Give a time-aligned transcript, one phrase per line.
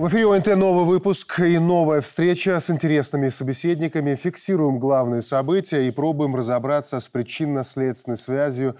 [0.00, 4.14] В эфире ОНТ новый выпуск и новая встреча с интересными собеседниками.
[4.14, 8.76] Фиксируем главные события и пробуем разобраться с причинно-следственной связью.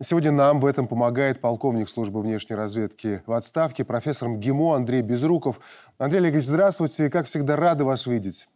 [0.00, 5.58] Сегодня нам в этом помогает полковник службы внешней разведки в отставке, профессор МГИМО Андрей Безруков.
[5.98, 7.10] Андрей Олегович, здравствуйте.
[7.10, 8.46] Как всегда, рады вас видеть.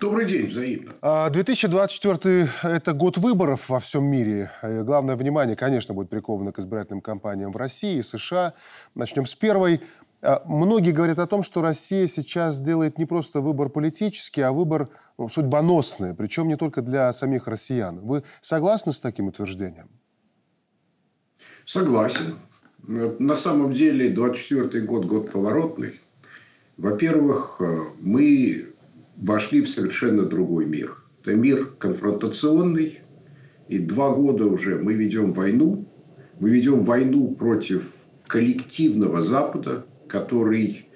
[0.00, 1.30] Добрый день, взаимно.
[1.30, 4.50] 2024 а,– это год выборов во всем мире.
[4.60, 8.54] Главное внимание, конечно, будет приковано к избирательным кампаниям в России и США.
[8.96, 9.80] Начнем с первой.
[10.24, 14.88] А, многие говорят о том, что Россия сейчас делает не просто выбор политический, а выбор
[15.18, 18.00] ну, судьбоносный, причем не только для самих россиян.
[18.00, 19.90] Вы согласны с таким утверждением?
[21.66, 22.36] Согласен.
[22.86, 26.00] На самом деле 24 год– год поворотный.
[26.78, 27.60] Во-первых,
[28.00, 28.74] мы
[29.16, 30.96] вошли в совершенно другой мир.
[31.20, 33.00] Это мир конфронтационный.
[33.68, 35.86] И два года уже мы ведем войну.
[36.40, 37.94] Мы ведем войну против
[38.26, 40.86] коллективного Запада, который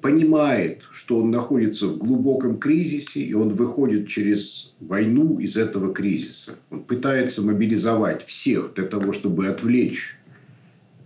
[0.00, 6.56] понимает, что он находится в глубоком кризисе, и он выходит через войну из этого кризиса.
[6.70, 10.16] Он пытается мобилизовать всех для того, чтобы отвлечь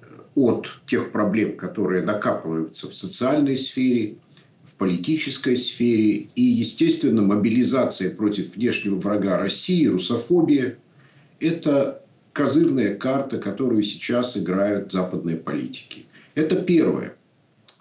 [0.01, 4.17] э, от тех проблем, которые накапливаются в социальной сфере,
[4.65, 6.29] в политической сфере.
[6.35, 10.79] И, естественно, мобилизация против внешнего врага России, русофобия–
[11.39, 16.07] это козырная карта, которую сейчас играют западные политики.
[16.35, 17.15] Это первое.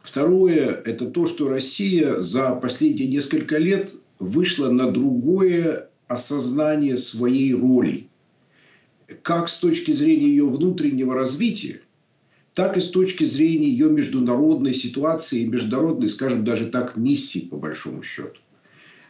[0.03, 8.07] Второе– это то, что Россия за последние несколько лет вышла на другое осознание своей роли.
[9.21, 11.81] Как с точки зрения ее внутреннего развития,
[12.53, 18.03] так и с точки зрения ее международной ситуации международной, скажем даже так, миссии, по большому
[18.03, 18.39] счету.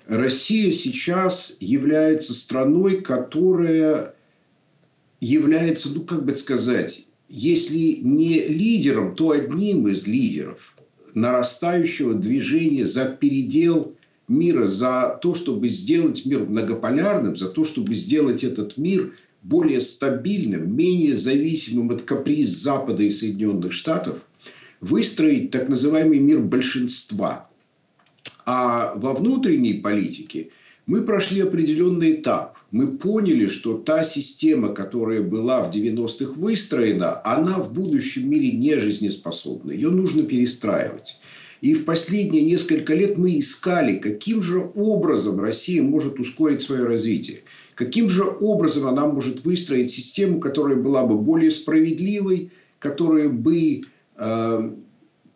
[0.07, 4.13] Россия сейчас является страной, которая
[5.21, 10.75] является, ну как бы сказать, если не лидером, то одним из лидеров
[11.15, 13.95] нарастающего движения за передел
[14.27, 19.13] мира, за то, чтобы сделать мир многополярным, за то, чтобы сделать этот мир
[19.43, 24.19] более стабильным, менее зависимым от каприз Запада и Соединенных Штатов,
[24.79, 27.49] выстроить так называемый мир большинства.
[28.45, 30.49] А во внутренней политике–
[30.85, 32.57] мы прошли определенный этап.
[32.71, 38.79] Мы поняли, что та система, которая была в 90-х выстроена, она в будущем мире не
[38.79, 39.71] жизнеспособна.
[39.71, 41.19] Ее нужно перестраивать.
[41.59, 47.41] И в последние несколько лет мы искали, каким же образом Россия может ускорить свое развитие.
[47.75, 53.83] Каким же образом она может выстроить систему, которая была бы более справедливой, которая бы
[54.15, 54.71] э,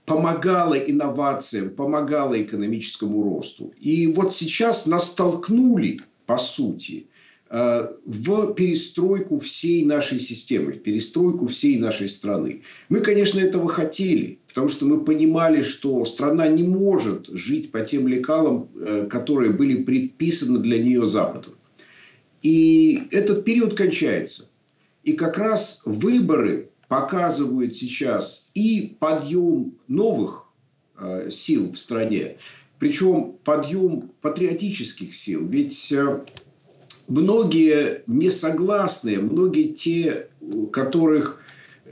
[0.06, 3.74] помогала инновациям, помогала экономическому росту.
[3.80, 7.08] И вот сейчас нас столкнули, по сути,
[7.50, 12.64] в перестройку всей нашей системы, в перестройку всей нашей страны.
[12.90, 18.08] Мы, конечно, этого хотели, потому что мы понимали, что страна не может жить по тем
[18.08, 21.54] лекалам, э, которые были предписаны для нее Западом.
[22.42, 24.50] И этот период кончается.
[25.04, 30.46] И как раз выборы показывают сейчас и подъем новых
[30.98, 32.38] э, сил в стране,
[32.80, 35.46] причем подъем патриотических сил.
[35.48, 36.22] Ведь э,
[37.08, 40.28] многие несогласные, многие те,
[40.72, 41.40] которых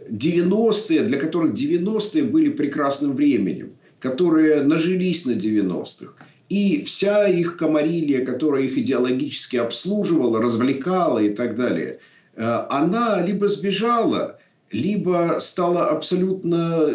[0.10, 6.14] 90-е, для которых 90-е были прекрасным временем, которые нажились на 90-х.
[6.50, 12.00] И вся их комарилия, которая их идеологически обслуживала, развлекала и так далее,
[12.36, 14.40] э, она либо сбежала,
[14.72, 16.90] либо стала абсолютно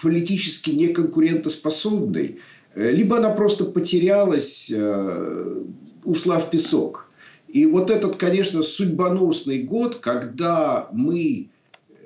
[0.00, 2.38] политически неконкурентоспособной,
[2.74, 5.62] э, либо она просто потерялась, э,
[6.04, 7.07] ушла в песок.
[7.48, 11.50] И вот этот, конечно, судьбоносный год, когда мы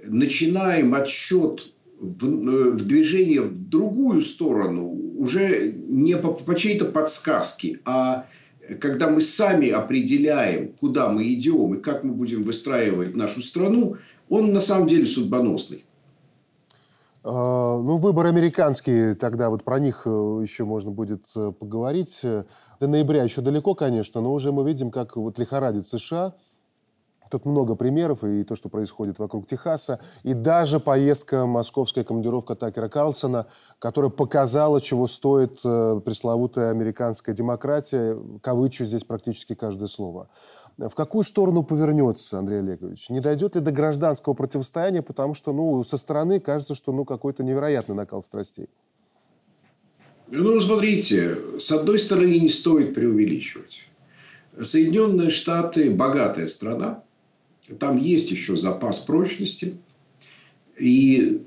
[0.05, 4.89] начинаем отсчет в, э, в движение в другую сторону,
[5.19, 8.27] уже не по, по чьей-то подсказке, а
[8.81, 13.97] когда мы сами определяем, куда мы идем и как мы будем выстраивать нашу страну–
[14.33, 15.85] он на самом деле судьбоносный.
[17.25, 20.11] А, ну, выборы американские, тогда вот про них э,
[20.43, 22.21] еще можно будет э, поговорить.
[22.81, 26.35] До ноября еще далеко, конечно, но уже мы видим, как вот лихорадит США.
[27.31, 32.89] Тут много примеров, и то, что происходит вокруг Техаса, и даже поездка, московская командировка Такера
[32.89, 33.47] Карлсона,
[33.79, 38.19] которая показала, чего стоит э, пресловутая американская демократия.
[38.43, 40.29] Кавычу здесь практически каждое слово
[40.79, 43.11] в какую сторону повернется Андрей Олегович?
[43.11, 47.45] Не дойдет ли до гражданского противостояния, потому что ну, со стороны кажется, что ну, какой-то
[47.45, 48.69] невероятный накал страстей?
[50.29, 53.81] Ну, смотрите, с одной стороны, не стоит преувеличивать.
[54.61, 57.03] Соединенные Штаты– богатая страна.
[57.79, 59.77] Там есть еще запас прочности.
[60.79, 61.43] И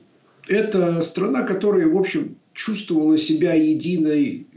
[0.47, 4.47] это страна, которая, в общем, чувствовала себя единой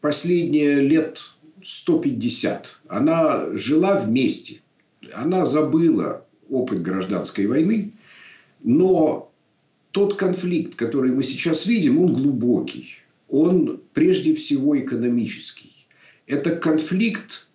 [0.00, 1.20] последние лет
[1.64, 2.66] 150.
[2.88, 4.60] Она жила вместе.
[5.12, 7.92] Она забыла опыт гражданской войны.
[8.62, 9.32] Но
[9.90, 12.96] тот конфликт, который мы сейчас видим, он глубокий.
[13.28, 15.72] Он прежде всего экономический.
[16.26, 17.48] Это конфликт,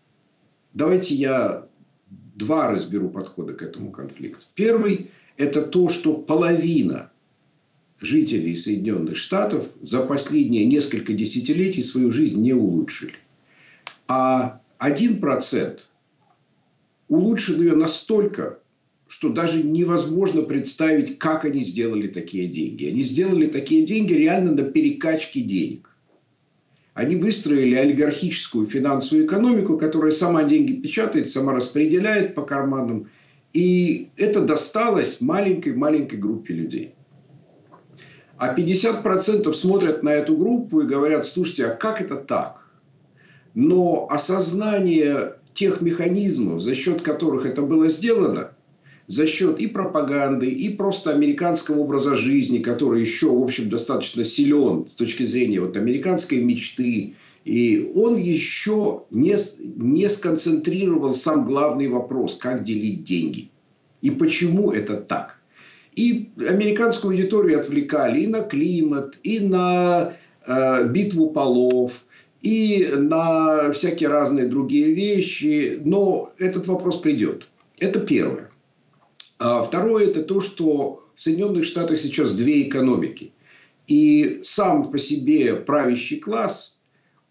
[0.73, 1.67] давайте я
[2.35, 4.43] два разберу подхода к этому конфликту.
[4.55, 7.11] Первый– это то, что половина
[8.01, 13.15] жителей Соединенных Штатов за последние несколько десятилетий свою жизнь не улучшили.
[14.07, 15.87] А один процент
[17.07, 18.59] улучшил ее настолько,
[19.07, 22.85] что даже невозможно представить, как они сделали такие деньги.
[22.85, 25.89] Они сделали такие деньги реально на перекачке денег.
[26.93, 33.09] Они выстроили олигархическую финансовую экономику, которая сама деньги печатает, сама распределяет по карманам.
[33.53, 36.95] И это досталось маленькой-маленькой группе людей.
[38.37, 42.64] А 50% смотрят на эту группу и говорят, слушайте, а как это так?
[43.55, 48.51] Но осознание тех механизмов, за счет которых это было сделано,
[49.07, 54.87] за счет и пропаганды, и просто американского образа жизни, который еще, в общем, достаточно силен
[54.89, 57.15] с точки зрения вот американской мечты,
[57.45, 59.35] и он еще не,
[59.75, 63.49] не сконцентрировал сам главный вопрос, как делить деньги.
[64.01, 65.39] И почему это так.
[65.95, 70.13] И американскую аудиторию отвлекали и на климат, и на
[70.45, 72.03] э, битву полов,
[72.45, 75.81] и на всякие разные другие вещи.
[75.83, 77.49] Но этот вопрос придет.
[77.79, 78.51] Это первое.
[79.39, 83.33] А второе– это то, что в Соединенных Штатах сейчас две экономики.
[83.87, 86.77] И сам по себе правящий класс,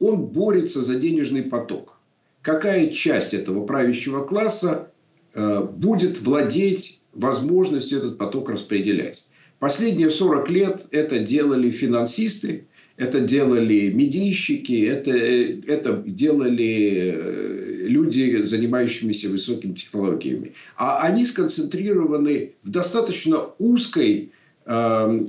[0.01, 1.97] он борется за денежный поток.
[2.43, 4.91] Какая часть этого правящего класса
[5.33, 9.29] э, будет владеть возможностью этот поток распределять.
[9.61, 19.29] Последние 40 лет это делали финансисты, это делали медийщики, это, это делали э, люди, занимающиеся
[19.31, 20.55] высокими технологиями.
[20.77, 24.33] А они сконцентрированы в достаточно узкой
[24.65, 25.27] э,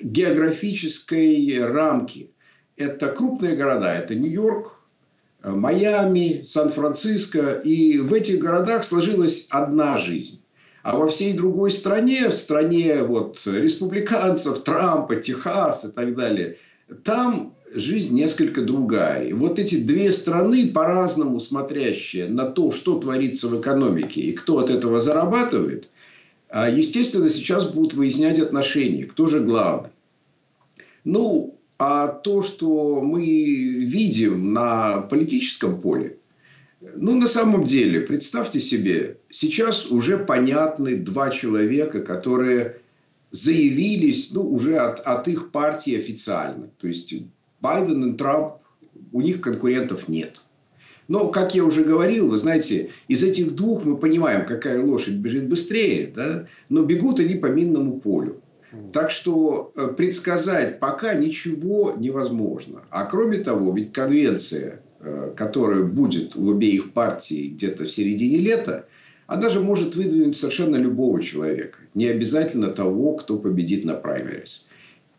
[0.00, 2.28] географической рамке.
[2.76, 4.80] Это крупные города, это Нью-Йорк,
[5.42, 7.60] э, Майами, Сан-Франциско.
[7.64, 10.40] И в этих городах сложилась одна жизнь.
[10.82, 16.58] А во всей другой стране, в стране вот, республиканцев, Трампа, Техас и так далее,
[17.02, 19.26] там жизнь несколько другая.
[19.26, 24.58] И вот эти две страны, по-разному смотрящие на то, что творится в экономике и кто
[24.58, 25.88] от этого зарабатывает,
[26.48, 29.90] а, естественно, сейчас будут выяснять отношения, кто же главный.
[31.02, 36.16] Ну, а то, что мы видим на политическом поле,
[36.94, 42.76] ну, на самом деле, представьте себе, сейчас уже понятны два человека, которые
[43.34, 46.68] заявились ну, уже от, от их партии официально.
[46.80, 47.12] То есть
[47.60, 48.54] Байден и Трамп,
[49.12, 50.42] у них конкурентов нет.
[51.08, 55.48] Но, как я уже говорил, вы знаете, из этих двух мы понимаем, какая лошадь бежит
[55.48, 56.46] быстрее, да?
[56.68, 58.40] но бегут они по минному полю.
[58.92, 62.82] Так что э, предсказать пока ничего невозможно.
[62.90, 68.86] А кроме того, ведь конвенция Э, которая будет у обеих партий где-то в середине лета,
[69.26, 71.78] она же может выдвинуть совершенно любого человека.
[71.94, 74.66] Не обязательно того, кто победит на праймерис.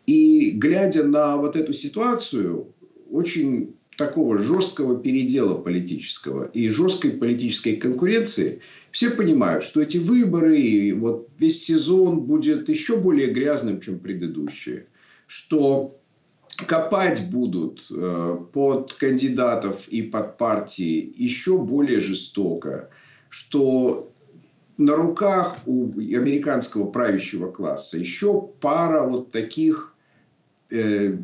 [0.06, 2.68] И глядя на вот эту ситуацию,
[3.10, 8.60] очень такого жесткого передела политического и жесткой политической конкуренции,
[8.90, 14.86] все понимают, что эти выборы вот весь сезон будет еще более грязным, чем предыдущие.
[15.26, 15.98] Что
[16.66, 22.90] копать будут э, под кандидатов и под партии еще более жестоко,
[23.28, 24.12] что
[24.78, 29.94] на руках у американского правящего класса еще пара вот таких
[30.70, 31.16] э,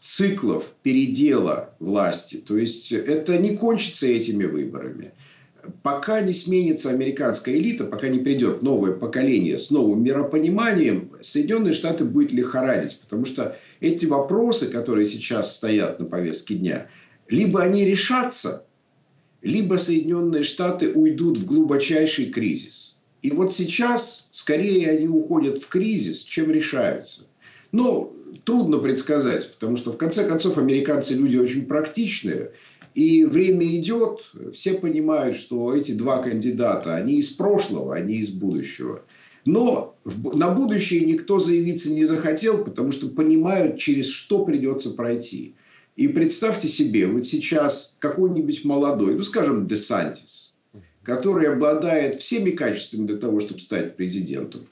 [0.00, 2.36] циклов передела власти.
[2.36, 5.12] То есть это не кончится этими выборами.
[5.84, 12.04] Пока не сменится американская элита, пока не придет новое поколение с новым миропониманием, Соединенные Штаты
[12.04, 12.98] будет лихорадить.
[13.00, 16.88] Потому что эти вопросы, которые сейчас стоят на повестке дня,
[17.28, 18.66] либо они решатся,
[19.42, 22.96] либо Соединенные Штаты уйдут в глубочайший кризис.
[23.22, 27.26] И вот сейчас скорее они уходят в кризис, чем решаются.
[27.70, 28.12] Но
[28.44, 32.52] трудно предсказать, потому что в конце концов американцы люди очень практичные.
[32.94, 39.02] И время идет, все понимают, что эти два кандидата, они из прошлого, они из будущего.
[39.44, 45.54] Но на будущее никто заявиться не захотел, потому что понимают, через что придется пройти.
[45.96, 50.54] И представьте себе, вот сейчас какой-нибудь молодой, ну, скажем, Десантис,
[51.02, 54.66] который обладает всеми качествами для того, чтобы стать президентом,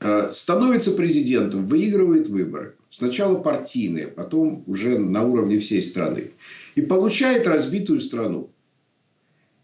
[0.00, 2.74] э, становится президентом, выигрывает выборы.
[2.90, 6.32] Сначала партийные, потом уже на уровне всей страны.
[6.74, 8.50] И получает разбитую страну.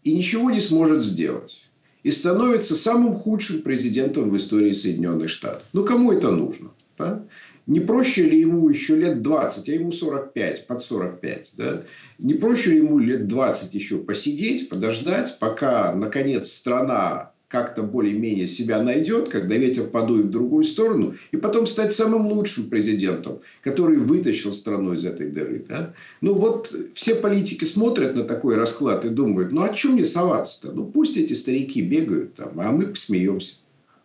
[0.03, 1.65] И ничего не сможет сделать.
[2.03, 5.63] И становится самым худшим президентом в истории Соединенных Штатов.
[5.73, 6.71] Ну, кому это нужно?
[6.97, 7.25] Да?
[7.69, 11.83] Не проще ли ему еще лет 20, а ему 45, под 45, да?
[12.17, 18.81] Не проще ли ему лет 20 еще посидеть, подождать, пока, наконец, страна как-то более-менее себя
[18.81, 24.51] найдет, когда ветер подует в другую сторону, и потом стать самым лучшим президентом, который вытащил
[24.51, 25.63] страну из этой дыры.
[25.69, 25.93] Да?
[26.21, 30.71] Ну вот все политики смотрят на такой расклад и думают, ну а чем мне соваться-то?
[30.71, 33.57] Ну пусть эти старики бегают там, а мы посмеемся.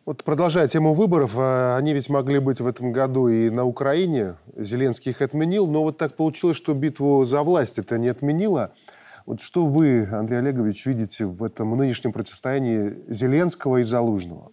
[0.05, 4.37] Вот продолжая тему выборов, а, они ведь могли быть в этом году и на Украине.
[4.55, 8.75] Зеленский их отменил, но вот так получилось, что битву за власть это не отменило.
[9.25, 14.53] Вот что вы, Андрей Олегович, видите в этом нынешнем противостоянии Зеленского и Залужного?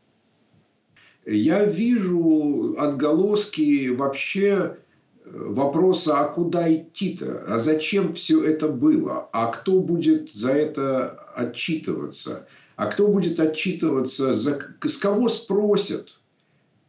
[1.26, 4.78] Я вижу отголоски вообще
[5.26, 7.44] э, вопроса, а куда идти-то?
[7.50, 9.28] А зачем все это было?
[9.34, 12.48] А кто будет за это отчитываться?
[12.82, 16.20] А кто будет отчитываться, за, с кого спросят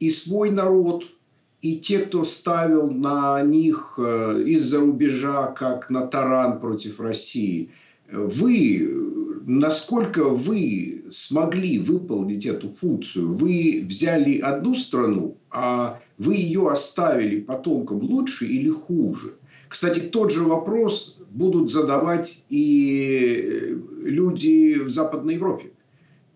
[0.01, 1.05] и свой народ,
[1.61, 7.73] и те, кто ставил на них э, из-за рубежа, как на таран против России,
[8.11, 8.89] вы,
[9.47, 13.31] насколько вы смогли выполнить эту функцию?
[13.31, 19.35] Вы взяли одну страну, а вы ее оставили потомкам лучше или хуже?
[19.69, 25.73] Кстати, тот же вопрос будут задавать и люди в Западной Европе.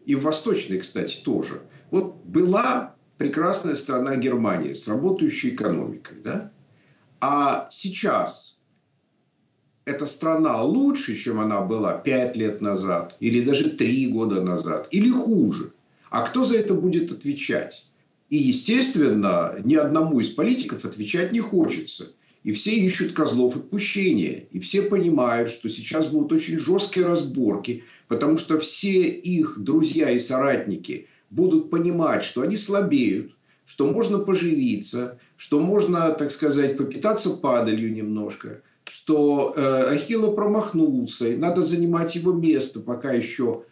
[0.06, 1.62] И в Восточной, кстати, тоже.
[1.90, 6.18] Вот была прекрасная страна Германия с работающей экономикой.
[6.22, 6.52] Да?
[7.20, 8.58] А сейчас
[9.84, 15.10] эта страна лучше, чем она была пять лет назад, или даже три года назад, или
[15.10, 15.72] хуже.
[16.10, 17.86] А кто за это будет отвечать?
[18.30, 22.12] И, естественно, ни одному из политиков отвечать не хочется.
[22.46, 24.46] И все ищут козлов отпущения.
[24.52, 30.20] И все понимают, что сейчас будут очень жесткие разборки, потому что все их друзья и
[30.20, 33.32] соратники будут понимать, что они слабеют,
[33.66, 41.36] что можно поживиться, что можно, так сказать, попитаться падалью немножко, что э, Ахилла промахнулся, и
[41.36, 43.64] надо занимать его место, пока еще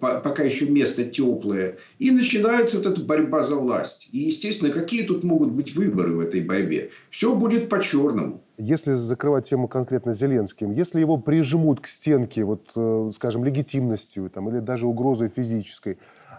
[0.00, 1.78] пока еще место теплое.
[1.98, 4.08] И начинается вот эта борьба за власть.
[4.12, 6.90] И, естественно, какие тут могут быть выборы в этой борьбе?
[7.10, 8.40] Все будет по-черному.
[8.56, 14.48] Если закрывать тему конкретно Зеленским, если его прижмут к стенке, вот, э, скажем, легитимностью там,
[14.48, 15.98] или даже угрозой физической,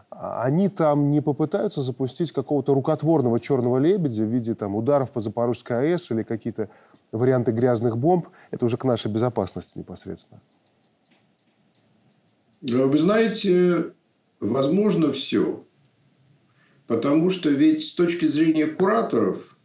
[0.09, 5.19] а они там не попытаются запустить какого-то рукотворного черного лебедя в виде там, ударов по
[5.19, 6.69] Запорожской АЭС или какие-то
[7.11, 8.27] варианты грязных бомб?
[8.51, 10.39] Это уже к нашей безопасности непосредственно.
[12.67, 13.91] Вы знаете,
[14.39, 15.63] возможно все.
[16.87, 19.55] Потому что ведь с точки зрения кураторов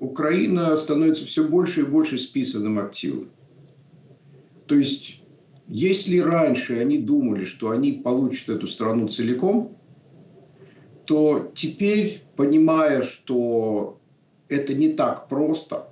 [0.00, 3.30] Украина становится все больше и больше списанным активом.
[4.66, 5.22] То есть,
[5.68, 9.76] если раньше они думали, что они получат эту страну целиком,
[11.04, 14.00] то теперь, понимая, что
[14.48, 15.88] это не так просто,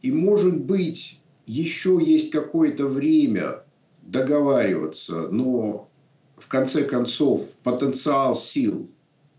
[0.00, 3.61] и, может быть, еще есть какое-то время
[4.02, 5.88] договариваться, но
[6.36, 8.90] в конце концов потенциал сил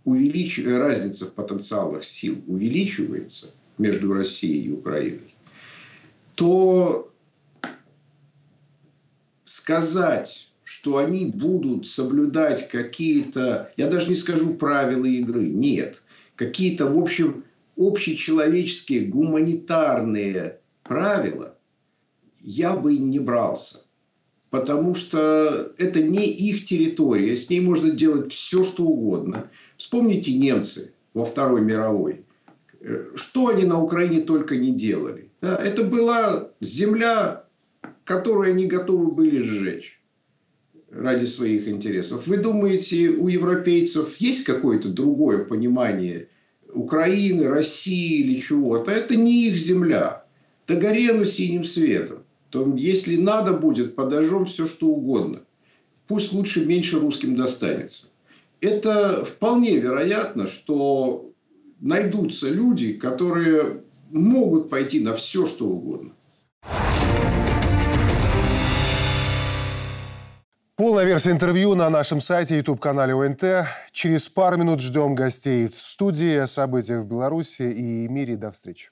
[0.06, 5.36] увеличивается, разница в потенциалах сил увеличивается между Россией и Украиной,
[6.36, 7.12] то
[9.46, 16.02] сказать, что они будут соблюдать какие-то, я даже не скажу правила игры, нет,
[16.36, 17.46] какие-то, в общем,
[17.78, 21.58] общечеловеческие гуманитарные правила,
[22.42, 23.83] я бы не брался
[24.54, 29.50] потому что это не их территория, с ней можно делать все, что угодно.
[29.78, 32.24] Вспомните немцы во Второй мировой.
[33.16, 35.32] Что они на Украине только не делали.
[35.42, 37.46] Да, это была земля,
[38.04, 40.00] которую они готовы были сжечь
[40.92, 42.28] ради своих интересов.
[42.28, 46.28] Вы думаете, у европейцев есть какое-то другое понимание
[46.72, 48.92] Украины, России или чего-то?
[48.92, 50.26] Это не их земля.
[50.68, 52.23] Тагорену синим светом
[52.54, 55.40] то если надо будет, подожжем все, что угодно.
[56.08, 58.10] Пусть лучше меньше русским достанется.
[58.62, 61.32] Это вполне вероятно, что
[61.80, 63.82] найдутся люди, которые
[64.12, 66.12] могут пойти на все, что угодно.
[70.76, 73.68] Полная версия интервью на нашем сайте YouTube-канале ОНТ.
[73.92, 78.36] Через пару минут ждем гостей в студии о событиях в Беларуси и мире.
[78.36, 78.92] До встречи.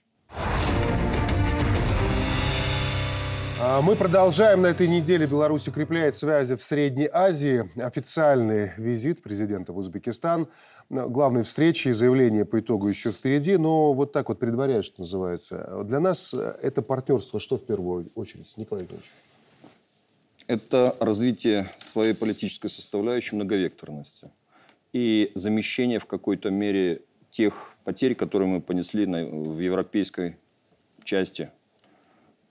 [3.64, 4.64] А мы продолжаем.
[4.64, 7.70] На этой неделе Беларусь укрепляет связи в Средней Азии.
[7.80, 10.48] Официальный визит президента в Узбекистан.
[10.90, 15.84] главной встречи и заявления по итогу еще впереди, но вот так вот предваряет, что называется.
[15.84, 19.12] Для нас это партнерство что в первую очередь, Николай Иванович?
[20.48, 24.32] Это развитие своей политической составляющей многовекторности
[24.92, 30.38] и замещение в какой-то мере тех потерь, которые мы понесли на, в европейской
[31.04, 31.52] части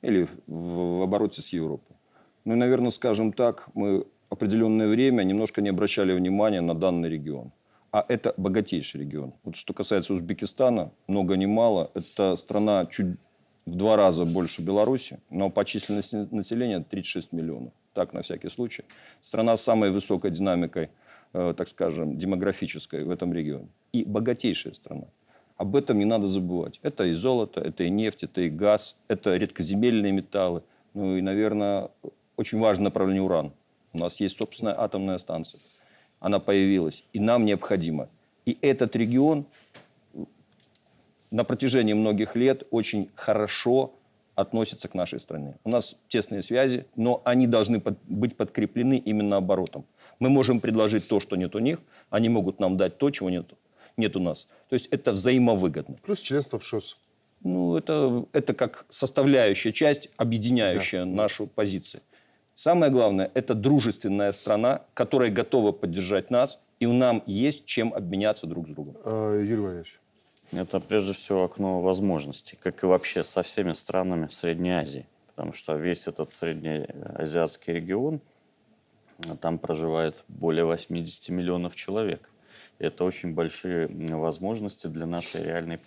[0.03, 1.97] или в, обороте с Европой.
[2.45, 7.53] Ну и, наверное, скажем так, мы определенное время немножко не обращали внимания на данный регион.
[7.93, 9.35] А это богатейший регион.
[9.43, 11.91] Вот что касается Узбекистана, много ни мало.
[11.95, 13.17] Это страна чуть
[13.67, 17.73] в два раза больше Беларуси, но по численности населения 36 миллионов.
[17.93, 18.85] Так, на всякий случай.
[19.23, 20.91] Страна с самой высокой динамикой,
[21.33, 23.69] э, так скажем, демографической в этом регионе.
[23.93, 25.07] И богатейшая страна.
[25.61, 26.81] Об этом не надо забывать.
[26.83, 30.63] Это и золото, это и нефть, это и газ, это редкоземельные металлы.
[30.95, 31.91] Ну и, наверное,
[32.39, 33.53] очень важное направление уран.
[33.93, 35.61] У нас есть собственная атомная станция.
[36.19, 37.05] Она появилась.
[37.13, 38.09] И нам необходимо.
[38.47, 39.45] И этот регион
[41.31, 43.93] на протяжении многих лет очень хорошо
[44.37, 45.57] относится к нашей стране.
[45.65, 49.85] У нас тесные связи, но они должны под, быть подкреплены именно оборотом.
[50.21, 53.53] Мы можем предложить то, что нет у них, они могут нам дать то, чего нет,
[54.01, 54.49] нет у нас.
[54.69, 55.97] То есть это взаимовыгодно.
[56.03, 56.97] Плюс членство в ШОС.
[57.43, 61.11] Ну, это, это как составляющая часть, объединяющая да.
[61.11, 62.03] нашу позицию.
[62.55, 68.67] Самое главное, это дружественная страна, которая готова поддержать нас, и нам есть чем обменяться друг
[68.67, 68.97] с другом.
[69.05, 70.01] А, Юрий Владимирович.
[70.53, 75.07] Это прежде всего окно возможностей, как и вообще со всеми странами Средней Азии.
[75.29, 78.21] Потому что весь этот среднеазиатский регион,
[79.41, 82.31] там проживает более 80 миллионов человек.
[82.81, 85.81] Это очень большие возможности для нашей реальной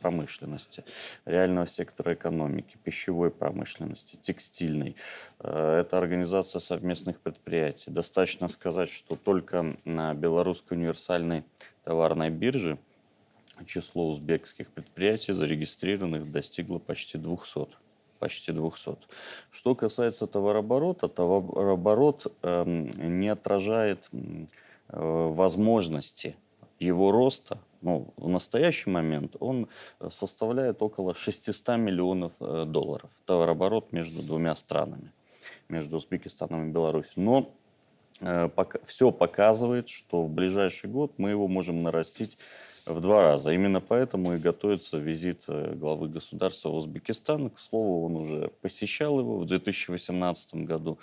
[0.00, 0.84] промышленности,
[1.24, 4.94] реального сектора экономики, пищевой промышленности, текстильной.
[5.40, 7.90] Э, это организация совместных предприятий.
[7.90, 11.42] Достаточно сказать, что только на белорусской универсальной
[11.82, 12.78] товарной бирже
[13.66, 17.66] число узбекских предприятий, зарегистрированных, достигло почти 200
[18.20, 18.96] почти 200.
[19.50, 24.08] Что касается товарооборота, товарооборот э, не отражает
[24.88, 26.36] возможности
[26.78, 29.68] его роста, ну, в настоящий момент он
[30.08, 33.10] составляет около 600 миллионов э, долларов.
[33.24, 35.12] Товарооборот между двумя странами,
[35.68, 37.22] между Узбекистаном и Беларусью.
[37.22, 37.54] Но
[38.20, 42.36] э, пока, все показывает, что в ближайший год мы его можем нарастить
[42.84, 43.52] в два раза.
[43.52, 47.50] Именно поэтому и готовится визит главы государства в Узбекистан.
[47.50, 50.98] К слову, он уже посещал его в 2018 году.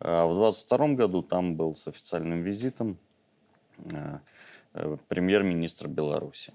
[0.00, 3.13] А в 2022 году там был с официальным визитом Э, э,
[5.08, 6.52] премьер-министр Беларуси.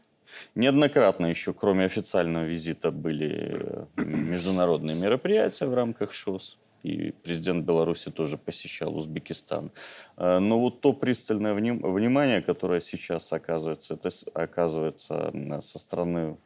[0.56, 6.58] Неоднократно еще, кроме официального визита, были э, международные мероприятия в рамках ШОС.
[6.84, 9.72] И президент Беларуси тоже посещал Узбекистан.
[10.16, 16.38] Но вот то пристальное внимание, которое сейчас оказывается, это оказывается со стороны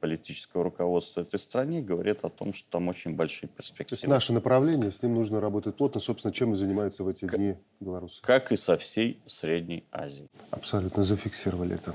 [0.00, 3.88] политического руководства этой страны говорит о том, что там очень большие перспективы.
[3.88, 6.00] То есть наше направление, с ним нужно работать плотно.
[6.00, 8.22] Собственно, чем и занимаются в эти как, дни белорусы.
[8.22, 10.28] Как и со всей Средней Азией.
[10.50, 11.94] Абсолютно зафиксировали это.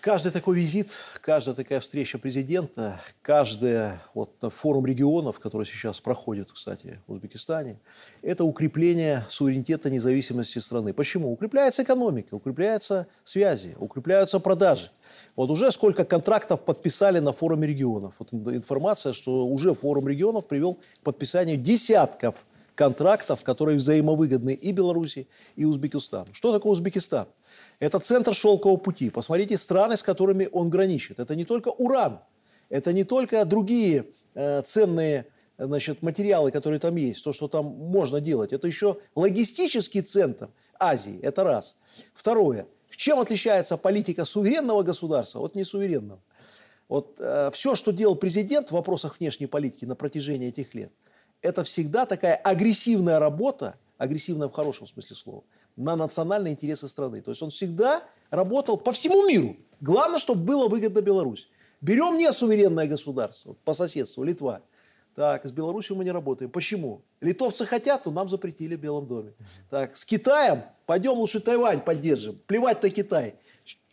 [0.00, 7.00] Каждый такой визит, каждая такая встреча президента, каждый вот, форум регионов, который сейчас проходит, кстати,
[7.06, 7.78] в Узбекистане,
[8.22, 10.92] это укрепление суверенитета независимости страны.
[10.92, 11.32] Почему?
[11.32, 14.90] Укрепляется экономика, укрепляются связи, укрепляются продажи.
[15.36, 18.14] Вот уже сколько контрактов подписали на форуме регионов.
[18.18, 22.44] Вот информация, что уже форум регионов привел к подписанию десятков
[22.78, 26.32] контрактов, которые взаимовыгодны и Беларуси, и Узбекистану.
[26.32, 27.26] Что такое Узбекистан?
[27.80, 29.10] Это центр шелкового пути.
[29.10, 31.18] Посмотрите страны, с которыми он граничит.
[31.18, 32.20] Это не только уран,
[32.68, 35.26] это не только другие э, ценные
[35.58, 38.52] значит, материалы, которые там есть, то, что там можно делать.
[38.52, 41.18] Это еще логистический центр Азии.
[41.20, 41.74] Это раз.
[42.14, 42.68] Второе.
[42.90, 46.20] Чем отличается политика суверенного государства от несуверенного?
[46.88, 50.92] Вот э, все, что делал президент в вопросах внешней политики на протяжении этих лет,
[51.42, 55.44] это всегда такая агрессивная работа, агрессивная в хорошем смысле слова,
[55.76, 57.20] на национальные интересы страны.
[57.20, 59.56] То есть он всегда работал по всему миру.
[59.80, 61.48] Главное, чтобы было выгодно Беларусь.
[61.80, 64.62] Берем не суверенное государство, по соседству, Литва.
[65.14, 66.50] Так, с Беларусью мы не работаем.
[66.50, 67.02] Почему?
[67.20, 69.32] Литовцы хотят, но нам запретили в Белом доме.
[69.70, 72.40] Так, с Китаем пойдем лучше Тайвань поддержим.
[72.46, 73.34] Плевать на Китай.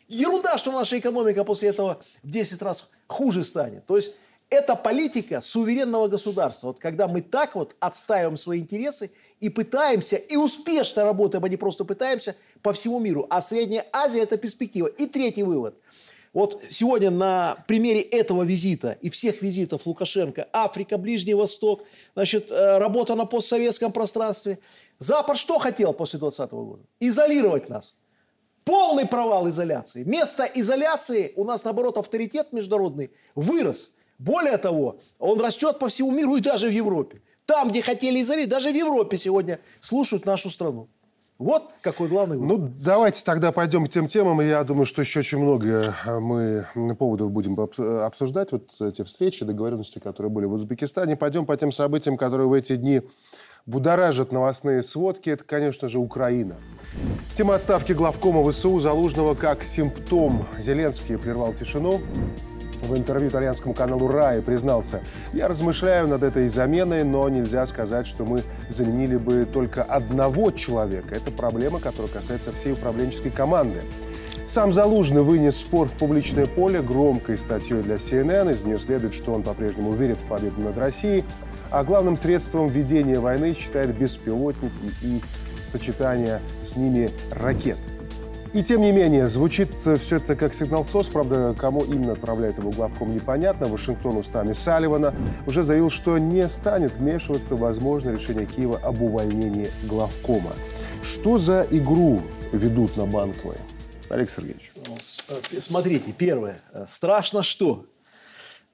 [0.08, 3.86] Ерунда, что наша экономика после этого в 10 раз хуже станет.
[3.86, 4.16] То есть
[4.50, 6.68] это политика суверенного государства.
[6.68, 11.58] Вот когда мы так вот отстаиваем свои интересы и пытаемся, и успешно работаем, а не
[11.58, 13.28] просто пытаемся по всему миру.
[13.30, 14.88] А Средняя Азия– это перспектива.
[14.88, 15.76] И третий вывод.
[16.36, 22.78] Вот сегодня на примере этого визита и всех визитов Лукашенко, Африка, Ближний Восток, значит, э,
[22.78, 24.60] работа на постсоветском пространстве.
[25.00, 26.84] Запад что хотел после 2020 года?
[27.00, 27.96] Изолировать нас.
[28.66, 30.04] Полный провал изоляции.
[30.04, 33.95] Вместо изоляции у нас, наоборот, авторитет международный вырос.
[34.18, 37.22] Более того, он растет по всему миру и даже в Европе.
[37.46, 40.90] Там, где хотели изолировать, даже в Европе сегодня слушают нашу страну.
[41.38, 42.60] Вот какой главный вывод.
[42.60, 44.40] Ну, давайте тогда пойдем к тем темам.
[44.40, 46.66] Я думаю, что еще очень много э, мы
[46.98, 47.60] поводов будем
[48.06, 48.54] обсуждать.
[48.54, 51.18] Вот эти встречи, договоренности, которые были в Узбекистане.
[51.18, 53.02] Пойдем по тем событиям, которые в эти дни
[53.66, 55.30] будоражат новостные сводки.
[55.30, 56.56] Это, конечно же, Украина.
[57.36, 60.48] Тема отставки главкома ВСУ Залужного как симптом.
[60.64, 62.00] Зеленский прервал тишину
[62.82, 65.02] в интервью итальянскому каналу «Рай» признался,
[65.34, 71.16] «Я размышляю над этой заменой, но нельзя сказать, что мы заменили бы только одного человека.
[71.16, 73.82] Это проблема, которая касается всей управленческой команды».
[74.46, 78.52] Сам Залужный вынес спор в публичное поле громкой статьей для CNN.
[78.52, 81.24] Из нее следует, что он по-прежнему верит в победу над Россией,
[81.72, 85.20] а главным средством ведения войны считает беспилотники и
[85.64, 87.78] сочетание с ними ракет–
[88.56, 91.08] и тем не менее, звучит все это как сигнал СОС.
[91.10, 93.68] Правда, кому именно отправляет его главком, непонятно.
[93.68, 95.14] Вашингтон устами Салливана
[95.46, 100.54] уже заявил, что не станет вмешиваться в возможное решение Киева об увольнении главкома.
[101.04, 102.22] Что за игру
[102.54, 103.58] ведут на Банковой?
[104.10, 104.72] Олег Сергеевич.
[104.88, 106.62] Э, смотрите, первое.
[106.72, 107.86] Э, страшно что?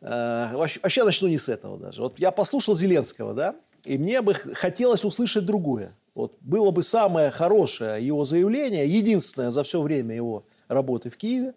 [0.02, 2.04] Э, вообще начну не с этого даже.
[2.04, 5.92] Вот я послушал Зеленского, да, и мне бы хотелось услышать другое.
[6.14, 11.54] Вот было бы самое хорошее его заявление, единственное за все время его работы в Киеве,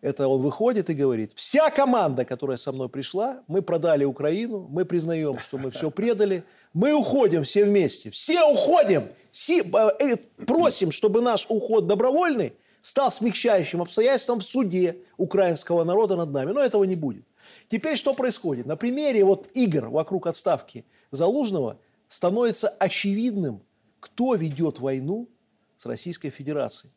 [0.00, 4.84] это он выходит и говорит, вся команда, которая со мной пришла, мы продали Украину, мы
[4.84, 10.90] признаем, что мы все предали, мы уходим все вместе, все уходим, Си, э, э, просим,
[10.90, 16.50] чтобы наш уход добровольный стал смягчающим обстоятельством в суде украинского народа над нами.
[16.50, 17.24] Но этого не будет.
[17.68, 18.66] Теперь что происходит?
[18.66, 23.62] На примере вот игр вокруг отставки Залужного становится очевидным,
[24.02, 25.28] кто ведет войну
[25.76, 26.92] с Российской Федерацией.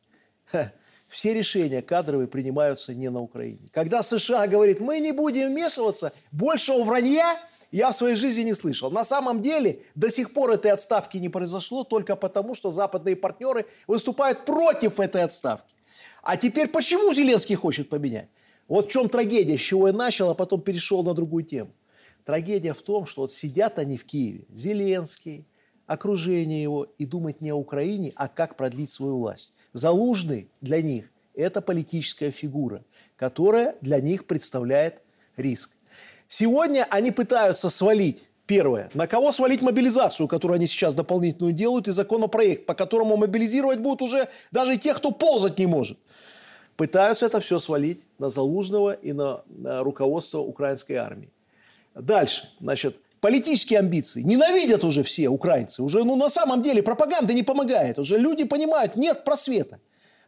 [0.46, 0.74] Ха,
[1.08, 3.70] все решения кадровые принимаются не на Украине.
[3.72, 7.40] Когда США говорит, мы не будем вмешиваться, большего вранья
[7.72, 8.90] я в своей жизни не слышал.
[8.90, 13.68] На самом деле до сих пор этой отставки не произошло только потому, что западные партнеры
[13.86, 15.76] выступают против этой отставки.
[16.24, 18.30] А теперь почему Зеленский хочет поменять?
[18.68, 21.72] Вот в чем трагедия, с чего я начал, а потом перешел на другую тему.
[22.24, 25.46] Трагедия в том, что вот сидят они в Киеве, Зеленский,
[25.88, 29.54] окружение его и думать не о Украине, а как продлить свою власть.
[29.74, 32.84] Залужный для них– это политическая фигура,
[33.18, 35.02] которая для них представляет
[35.38, 35.72] риск.
[36.28, 38.92] Сегодня они пытаются свалить Первое.
[38.94, 44.04] На кого свалить мобилизацию, которую они сейчас дополнительную делают, и законопроект, по которому мобилизировать будут
[44.04, 45.98] уже даже тех, кто ползать не может.
[46.78, 51.30] Пытаются это все свалить на Залужного и на, на руководство украинской армии.
[51.96, 52.50] Дальше.
[52.60, 54.22] Значит, политические амбиции.
[54.22, 55.82] Ненавидят уже все украинцы.
[55.82, 57.98] Уже, ну, на самом деле пропаганда не помогает.
[57.98, 59.80] Уже люди понимают, нет просвета.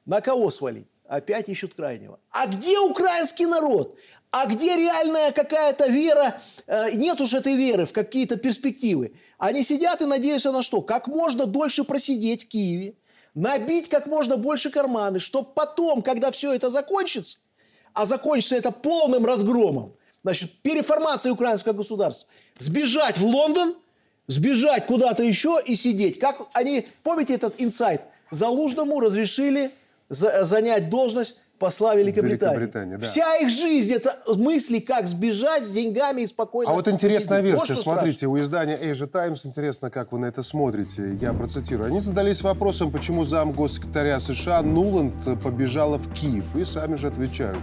[0.07, 0.87] На кого свалить?
[1.07, 2.19] Опять ищут крайнего.
[2.31, 3.99] А где украинский народ?
[4.31, 6.41] А где реальная какая-то вера?
[6.65, 9.13] Э, нет уж этой веры в какие-то перспективы.
[9.37, 10.81] Они сидят и надеются на что?
[10.81, 12.95] Как можно дольше просидеть в Киеве,
[13.35, 17.37] набить как можно больше карманы, чтобы потом, когда все это закончится,
[17.93, 19.93] а закончится это полным разгромом,
[20.27, 23.75] значит, переформация украинского государства, сбежать в Лондон,
[24.27, 26.19] сбежать куда-то еще и сидеть.
[26.19, 28.01] Как они, помните этот инсайт?
[28.29, 29.71] Залужному разрешили
[30.09, 32.55] за, занять должность посла Великобритании.
[32.55, 33.07] Великобритании да.
[33.07, 36.71] Вся их жизнь это мысли, как сбежать с деньгами и спокойно.
[36.71, 37.59] А вот интересная посидеть.
[37.59, 37.73] версия.
[37.73, 38.29] Вот Смотрите, страшно.
[38.29, 41.17] у издания Asia Times интересно, как вы на это смотрите.
[41.19, 41.87] Я процитирую.
[41.87, 46.55] Они задались вопросом, почему зам госсекретаря США Нуланд побежала в Киев.
[46.55, 47.59] И сами же отвечают.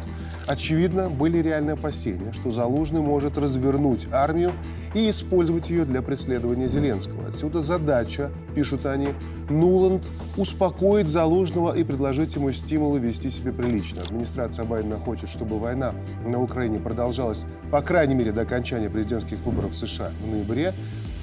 [0.46, 4.52] Очевидно, были реальные опасения, что Залужный может развернуть армию
[4.94, 7.28] и использовать ее для преследования Зеленского.
[7.28, 9.08] Отсюда задача, пишут они,
[9.50, 10.04] Нуланд
[10.36, 13.83] успокоить Залужного и предложить ему стимулы вести себя прилично.
[13.92, 15.94] Администрация Байдена хочет, чтобы война
[16.24, 20.72] на Украине продолжалась, по крайней мере, до окончания президентских выборов в США в ноябре.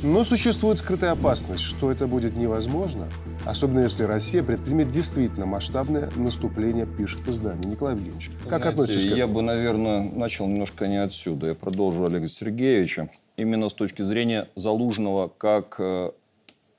[0.04, 3.08] Но существует скрытая опасность, что это будет невозможно,
[3.46, 7.70] особенно если Россия предпримет действительно масштабное наступление, пишет издание.
[7.70, 9.18] Николай Евгеньевич, как Знаете, относитесь к этому?
[9.18, 11.48] Я бы, наверное, начал немножко не отсюда.
[11.48, 13.10] Я продолжу Олега Сергеевича.
[13.38, 16.12] Именно с точки зрения Залужного как э,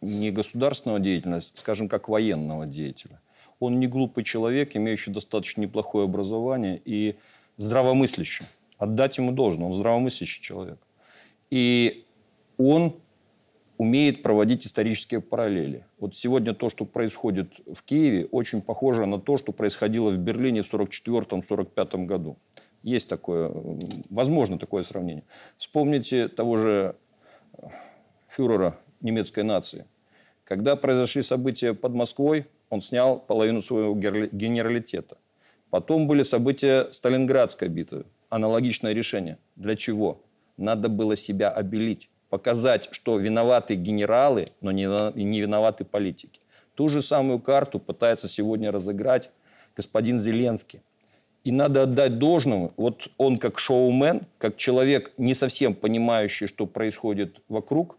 [0.01, 3.21] не государственного деятеля, скажем, как военного деятеля.
[3.63, 7.15] Он не глупый человек, имеющий достаточно неплохое образование и
[7.59, 8.45] здравомыслящий.
[8.77, 10.81] Отдать ему должно, он здравомыслящий человек.
[11.49, 12.05] И
[12.59, 12.97] он
[13.79, 15.87] умеет проводить исторические параллели.
[16.01, 20.63] Вот сегодня то, что происходит в Киеве, очень похоже на то, что происходило в Берлине
[20.63, 22.39] в 1944-1945 году.
[22.83, 23.53] Есть такое,
[24.11, 25.23] возможно такое сравнение.
[25.57, 26.97] Вспомните того же
[28.29, 29.87] фюрера немецкой нации.
[30.43, 35.19] Когда произошли события под Москвой, Он снял половину своего генералитета.
[35.69, 38.07] Потом были события Сталинградской битвы.
[38.31, 39.37] Аналогичное решение.
[39.57, 40.23] Для чего?
[40.57, 42.09] Надо было себя обелить.
[42.31, 44.87] Показать, что виноваты генералы, но не,
[45.41, 46.41] виноваты политики.
[46.75, 49.31] Ту же самую карту пытается сегодня разыграть
[49.77, 50.81] господин Зеленский.
[51.45, 57.43] И надо отдать должному, вот он как шоумен, как человек, не совсем понимающий, что происходит
[57.49, 57.99] вокруг,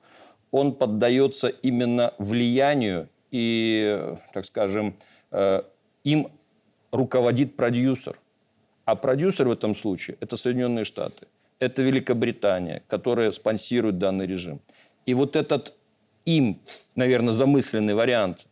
[0.50, 4.96] он поддается именно влиянию и, так скажем,
[5.32, 5.63] э,
[6.04, 6.28] им
[6.91, 8.17] руководит продюсер.
[8.86, 11.28] А продюсер в этом случае– это Соединенные Штаты,
[11.60, 14.62] это Великобритания, которая спонсирует данный режим.
[15.06, 15.74] И вот этот
[16.26, 16.62] им,
[16.96, 18.46] наверное, замысленный вариант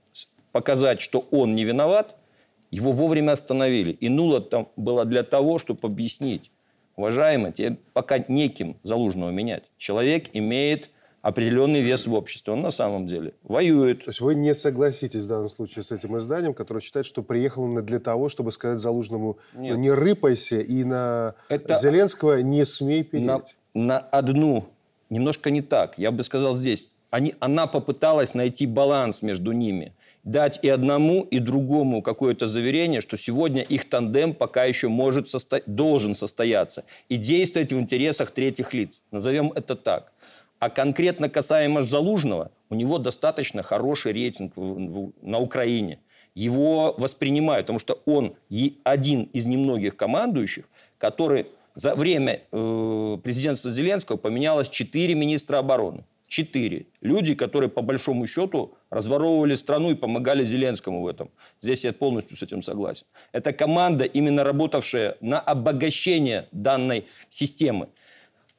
[0.52, 2.18] показать, что он не виноват–
[2.72, 3.92] его вовремя остановили.
[3.92, 6.50] И нула там была для того, чтобы объяснить,
[6.96, 9.64] уважаемый, тебе пока неким Залужного менять.
[9.78, 10.90] Человек имеет
[11.22, 12.54] определенный вес в обществе.
[12.54, 14.06] Он на самом деле воюет.
[14.06, 17.64] То есть вы не согласитесь в данном случае с этим изданием, которое считает, что приехал
[17.64, 19.76] он для того, чтобы сказать Залужному, Нет.
[19.76, 23.26] ну, не рыпайся, и на Это Зеленского не смей переть.
[23.26, 23.42] На,
[23.74, 24.66] на одну,
[25.10, 25.98] немножко не так.
[25.98, 31.40] Я бы сказал здесь, они, она попыталась найти баланс между ними дать и одному, и
[31.40, 35.62] другому какое-то заверение, что сегодня их тандем пока еще может состо...
[35.66, 39.02] должен состояться и действовать в интересах третьих лиц.
[39.12, 40.14] Назовем это так.
[40.62, 45.98] А конкретно касаемо Залужного, у него достаточно хороший рейтинг на Украине.
[46.36, 48.36] Его воспринимают, потому что он
[48.84, 50.66] один из немногих командующих,
[51.00, 56.86] который за время э, президентства Зеленского поменялось четыре министра обороны четыре.
[57.02, 61.30] Люди, которые по большому счету разворовывали страну и помогали Зеленскому в этом.
[61.60, 63.06] Здесь я полностью с этим согласен.
[63.34, 67.90] Это команда, именно работавшая на обогащение данной системы.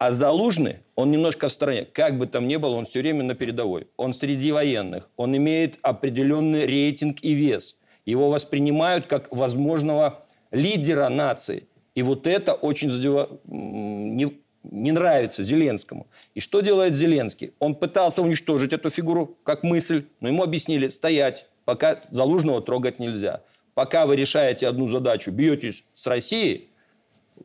[0.04, 1.84] А Залужный, он немножко в стороне.
[1.84, 3.86] Как бы там ни было, он все время на передовой.
[3.96, 5.08] Он среди военных.
[5.16, 7.76] Он имеет определенный рейтинг и вес.
[8.04, 11.68] Его воспринимают как возможного лидера нации.
[11.94, 16.08] И вот это очень задев не нравится Зеленскому.
[16.34, 17.52] И что делает Зеленский?
[17.60, 23.42] Он пытался уничтожить эту фигуру как мысль, но ему объяснили стоять, пока Залужного трогать нельзя.
[23.74, 26.70] Пока вы решаете одну задачу, бьетесь с Россией,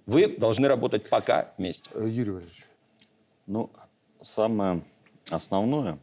[0.06, 1.90] вы должны работать пока вместе.
[1.94, 2.66] Э, Юрий Валерьевич.
[3.46, 3.70] Ну,
[4.22, 4.82] самое
[5.30, 6.00] основное,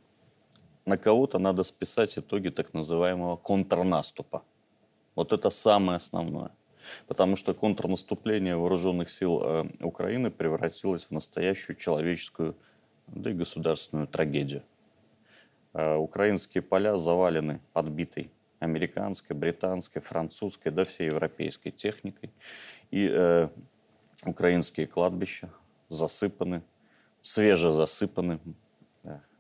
[0.87, 4.43] на кого-то надо списать итоги так называемого контрнаступа.
[5.15, 6.51] Вот это самое основное
[7.07, 12.57] потому что контрнаступление вооруженных сил э, Украины превратилось в настоящую человеческую,
[13.07, 14.63] да и государственную трагедию.
[15.73, 22.31] Э, украинские поля завалены подбитой американской, британской, французской, да всей европейской техникой.
[22.91, 23.49] И э,
[24.25, 25.51] украинские кладбища
[25.89, 26.63] засыпаны,
[27.23, 28.41] свеже засыпаны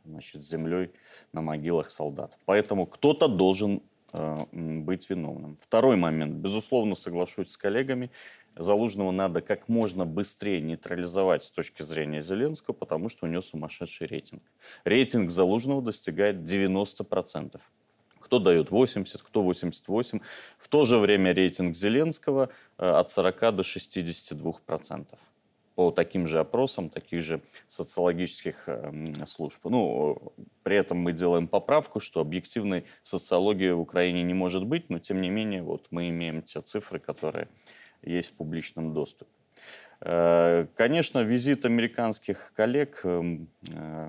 [0.05, 0.91] значит, землей
[1.33, 2.37] на могилах солдат.
[2.45, 3.81] Поэтому кто-то должен
[4.17, 5.59] Э, быть виновным.
[5.61, 6.37] Второй момент.
[6.37, 8.13] Безусловно, соглашусь с коллегами.
[8.55, 14.07] Залужного надо как можно быстрее нейтрализовать с точки зрения Зеленского, потому что у него сумасшедший
[14.07, 14.43] рейтинг.
[14.85, 17.61] Рейтинг Залужного достигает 90%.
[18.25, 20.21] Кто дает 80, кто 88.
[20.57, 25.07] В то же время рейтинг Зеленского э, от 40 до 62%
[25.75, 29.61] по таким же опросам, таких же социологических э, служб.
[29.65, 30.33] Ну,
[30.63, 35.21] при этом мы делаем поправку, что объективной социологии в Украине не может быть, но тем
[35.21, 37.49] не менее вот мы имеем те цифры, которые
[38.03, 39.31] есть в публичном доступе.
[40.01, 43.49] Э, конечно, визит американских коллег эм,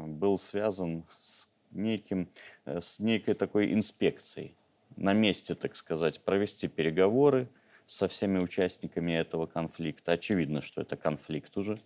[0.08, 2.30] был связан с, неким,
[2.66, 4.56] э, с некой такой инспекцией.
[4.96, 7.50] На месте, так сказать, провести переговоры,
[7.88, 10.14] со всеми участниками этого конфликта.
[10.14, 11.80] Очевидно, что это конфликт уже.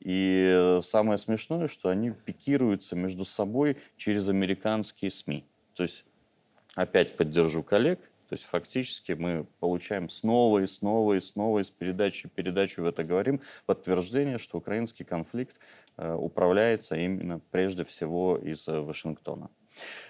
[0.00, 5.44] И самое смешное, что они пикируются между собой через американские СМИ.
[5.74, 6.04] То есть,
[6.74, 12.28] опять поддержу коллег, то есть фактически мы получаем снова и снова и снова из передачи
[12.28, 15.58] передачу в это говорим подтверждение, что украинский конфликт
[15.96, 19.50] э, управляется именно прежде всего из э, Вашингтона.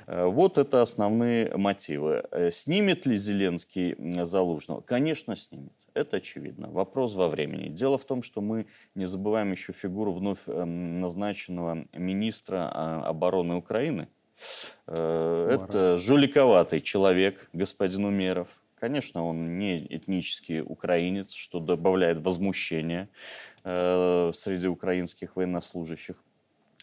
[0.07, 2.23] Э, вот это основные мотивы.
[2.53, 4.83] Снимет ли Зеленский Залужного?
[4.83, 5.73] Конечно, снимет.
[5.95, 6.69] Это очевидно.
[6.71, 7.71] Вопрос во времени.
[7.71, 13.55] Дело в том, что мы не забываем еще фигуру вновь эм, назначенного министра а, обороны
[13.55, 14.09] Украины.
[14.87, 18.49] Э, это жуликоватый человек, господин Умеров.
[18.79, 23.11] Конечно, он не этнический украинец, что добавляет возмущения
[23.63, 26.17] среди украинских военнослужащих.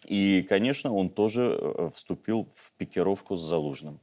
[0.06, 4.00] И, конечно, он тоже э, вступил в пикировку с Залужным.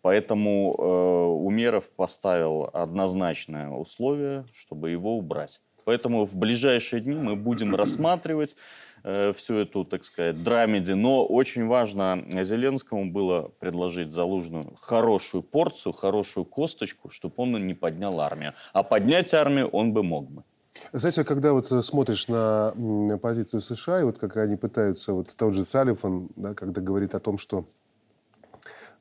[0.00, 5.60] Поэтому э, Умеров поставил однозначное условие, чтобы его убрать.
[5.84, 8.56] Поэтому в ближайшие дни мы будем рассматривать
[9.04, 10.92] э, всю эту, так сказать, драмеди.
[10.92, 18.20] Но очень важно Зеленскому было предложить Залужную хорошую порцию, хорошую косточку, чтобы он не поднял
[18.20, 18.54] армию.
[18.72, 20.44] А поднять армию он бы мог бы.
[20.92, 25.64] Знаете, когда вот смотришь на позицию США, и вот как они пытаются, вот тот же
[25.64, 27.66] Салифан, да, когда говорит о том, что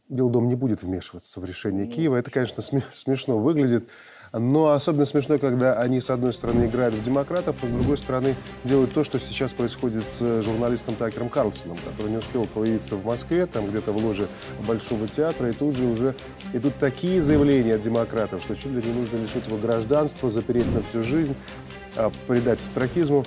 [0.09, 3.89] Белый дом не будет вмешиваться в решение ну, Киева, это, конечно, смешно выглядит.
[4.33, 8.35] Но особенно смешно, когда они, с одной стороны, играют в демократов, а с другой стороны,
[8.63, 13.45] делают то, что сейчас происходит с журналистом Такером Карлсоном, который не успел появиться в Москве,
[13.45, 14.27] там где-то в ложе
[14.67, 16.15] Большого театра, и тут же уже
[16.53, 20.81] идут такие заявления от демократов, что чуть ли не нужно лишить его гражданства, запереть на
[20.81, 21.35] всю жизнь,
[21.95, 23.25] а, предать строкизму.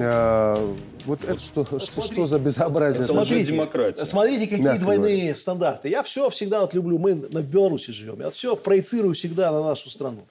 [0.00, 3.02] А, вот это что, что, что за безобразие?
[3.02, 4.04] Это смотрите, демократия.
[4.04, 5.34] Смотрите, какие Мягко двойные говоря.
[5.36, 5.88] стандарты.
[5.88, 9.90] Я все всегда вот люблю, мы на Беларуси живем, я все проецирую всегда на нашу
[9.90, 10.22] страну.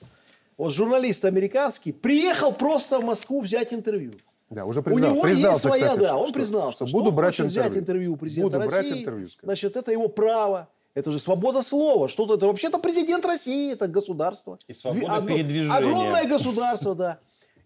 [0.57, 4.13] Вот журналист американский приехал просто в Москву взять интервью.
[4.49, 7.09] Да, уже признал, у него признался, есть своя, кстати, да, он что, признался, что, буду
[7.09, 7.69] он брать хочет интервью.
[7.69, 8.89] взять интервью у президента буду России.
[8.89, 10.69] Брать интервью, значит, это его право.
[10.93, 12.07] Это же свобода слова.
[12.07, 14.57] Что-то это вообще-то президент России, это государство.
[14.67, 15.75] И свобода Одно, передвижения.
[15.75, 17.19] Огромное государство, да.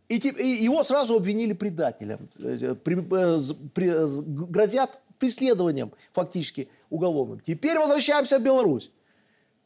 [0.10, 2.30] И, и его сразу обвинили предателем.
[2.40, 3.38] Э, при, э,
[3.74, 4.08] при, э,
[4.52, 7.40] грозят преследованием фактически уголовным.
[7.40, 8.92] Теперь возвращаемся в Беларусь.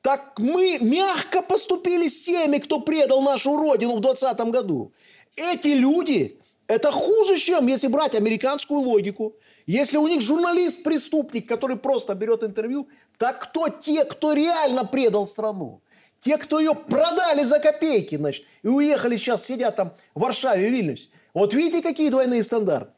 [0.02, 4.92] Так мы мягко поступили с теми, кто предал нашу родину в 2020 году.
[5.38, 9.36] Эти люди, это хуже, чем если брать американскую логику.
[9.66, 15.80] Если у них журналист-преступник, который просто берет интервью, так кто те, кто реально предал страну?
[16.24, 20.72] Те, кто ее продали за копейки, значит, и уехали сейчас, сидят там в Варшаве, в
[20.72, 21.10] Вильнюсе.
[21.34, 22.92] Вот видите, какие двойные стандарты.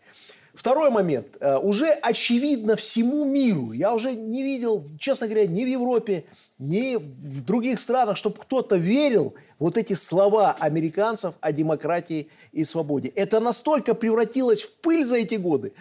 [0.53, 1.25] Второй момент.
[1.39, 3.71] Э, уже очевидно всему миру.
[3.71, 6.25] Я уже не видел, честно говоря, ни в Европе,
[6.59, 13.09] ни в других странах, чтобы кто-то верил вот эти слова американцев о демократии и свободе.
[13.09, 15.73] Это настолько превратилось в пыль за эти годы.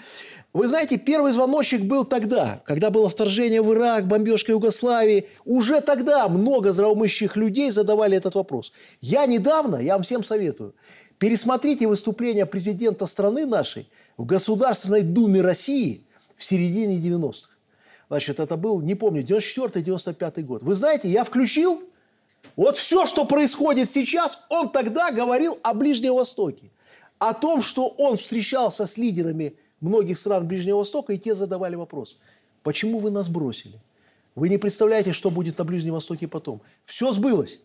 [0.54, 5.28] Вы знаете, первый звоночек был тогда, когда было вторжение в Ирак, бомбежка Югославии.
[5.44, 8.72] Уже тогда много здравомыслящих людей задавали этот вопрос.
[9.00, 10.76] Я недавно, я вам всем советую,
[11.18, 17.50] пересмотрите выступление президента страны нашей в Государственной Думе России в середине 90-х.
[18.08, 20.62] Значит, это был, не помню, 94-95 год.
[20.62, 21.82] Вы знаете, я включил,
[22.54, 26.70] вот все, что происходит сейчас, он тогда говорил о Ближнем Востоке.
[27.18, 32.18] О том, что он встречался с лидерами многих стран Ближнего Востока, и те задавали вопрос,
[32.62, 33.80] почему вы нас бросили?
[34.34, 36.60] Вы не представляете, что будет на Ближнем Востоке потом.
[36.84, 37.60] Все сбылось.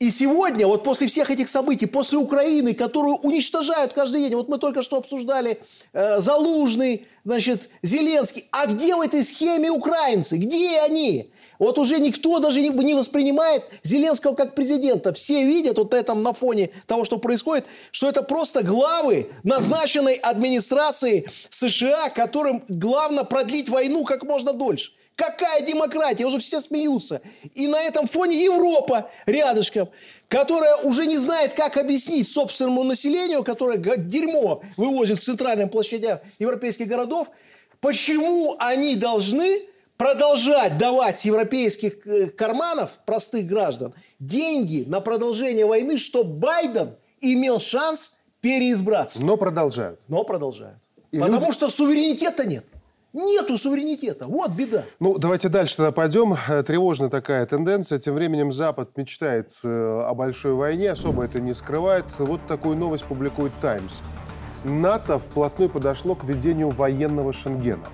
[0.00, 4.56] И сегодня, вот после всех этих событий, после Украины, которую уничтожают каждый день, вот мы
[4.56, 5.60] только что обсуждали
[5.92, 10.38] э, Залужный, значит, Зеленский, а где в этой схеме украинцы?
[10.38, 11.30] Где они?
[11.58, 15.12] Вот уже никто даже не, не воспринимает Зеленского как президента.
[15.12, 21.28] Все видят вот этом на фоне того, что происходит, что это просто главы назначенной администрации
[21.50, 24.92] США, которым главное продлить войну как можно дольше.
[25.16, 26.24] Какая демократия?
[26.24, 27.20] Уже все смеются.
[27.54, 29.90] И на этом фоне Европа рядышком,
[30.28, 36.88] которая уже не знает, как объяснить собственному населению, которое дерьмо вывозит к центральным площадям европейских
[36.88, 37.30] городов,
[37.80, 39.66] почему они должны
[40.00, 47.60] продолжать давать с европейских э, карманов простых граждан деньги на продолжение войны, чтобы Байден имел
[47.60, 49.22] шанс переизбраться.
[49.22, 50.00] Но продолжают.
[50.08, 50.78] Но продолжают.
[51.12, 51.52] И Потому люди...
[51.52, 52.64] что суверенитета нет.
[53.12, 54.26] Нету суверенитета.
[54.26, 54.84] Вот беда.
[55.00, 56.36] Ну, давайте дальше тогда пойдем.
[56.48, 57.98] Э, тревожная такая тенденция.
[57.98, 62.04] Тем временем Запад мечтает э, о большой войне, особо это не скрывает.
[62.18, 64.02] Вот такую новость публикует «Таймс».
[64.62, 67.86] НАТО вплотную подошло к ведению военного Шенгена.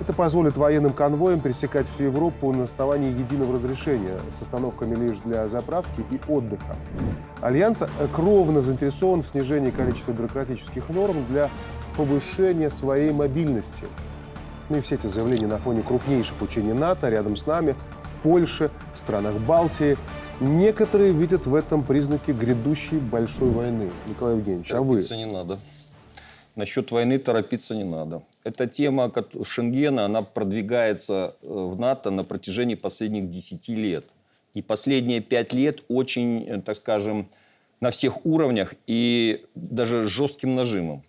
[0.00, 5.46] Это позволит военным конвоям пересекать всю Европу на основании единого разрешения с остановками лишь для
[5.46, 6.76] заправки и отдыха.
[7.42, 7.82] Альянс
[8.14, 11.50] кровно заинтересован в снижении количества бюрократических норм для
[11.98, 13.84] повышения своей мобильности–
[14.68, 17.74] ну и все эти заявления на фоне крупнейших учений НАТО рядом с нами,
[18.22, 19.96] в странах Балтии.
[20.40, 23.90] Некоторые видят в этом признаки грядущей большой войны.
[24.06, 24.96] Николай Евгеньевич, а вы?
[24.96, 25.58] Торопиться не надо.
[26.54, 28.22] Насчет войны торопиться не надо.
[28.44, 29.12] Эта тема
[29.44, 34.04] Шенгена, она продвигается э, в НАТО на протяжении последних 10 лет.
[34.54, 37.28] И последние 5 лет очень, э, так скажем,
[37.80, 41.04] на всех уровнях и даже жестким нажимом.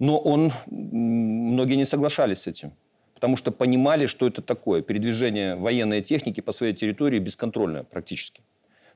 [0.00, 2.72] Но он, многие не соглашались с этим.
[3.14, 4.80] Потому что понимали, что это такое.
[4.82, 8.40] Передвижение военной техники по своей территории бесконтрольное практически.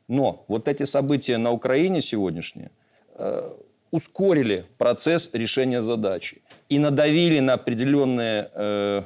[0.08, 2.70] Но вот эти события на Украине сегодняшние
[3.16, 3.52] э,
[3.90, 6.40] ускорили процесс решения задачи.
[6.70, 9.02] И надавили на определенные э,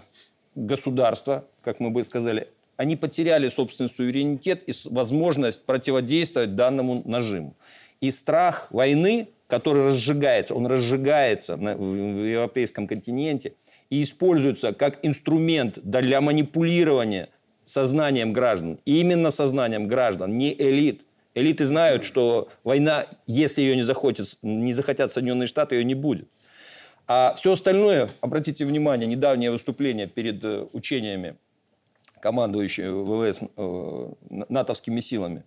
[0.55, 7.57] государства, как мы бы сказали, они потеряли собственный суверенитет и возможность противодействовать данному нажиму.
[8.01, 13.55] И страх войны который разжигается, он разжигается на, в, в европейском континенте
[13.91, 17.31] и используется как инструмент для манипулирования
[17.65, 18.79] сознанием граждан.
[18.85, 21.03] И именно сознанием граждан, не элит.
[21.35, 26.29] Элиты знают, что война, если ее не захотят, не захотят Соединенные Штаты, ее не будет.
[27.07, 31.37] А все остальное, обратите внимание, недавнее выступление перед э, учениями
[32.21, 35.45] командующего ВВС э, натовскими силами.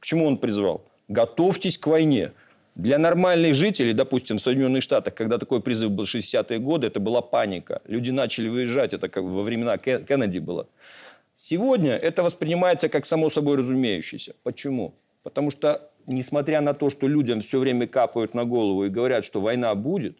[0.00, 0.84] К чему он призвал?
[1.08, 2.32] Готовьтесь к войне.
[2.76, 7.00] Для нормальных жителей, допустим, в Соединенных Штатах, когда такой призыв был в 60-е годы, это
[7.00, 7.80] была паника.
[7.86, 10.68] Люди начали выезжать, это как во времена Кеннеди было.
[11.38, 14.34] Сегодня это воспринимается как само собой разумеющееся.
[14.42, 14.94] Почему?
[15.22, 19.40] Потому что, несмотря на то, что людям все время капают на голову и говорят, что
[19.40, 20.18] война будет,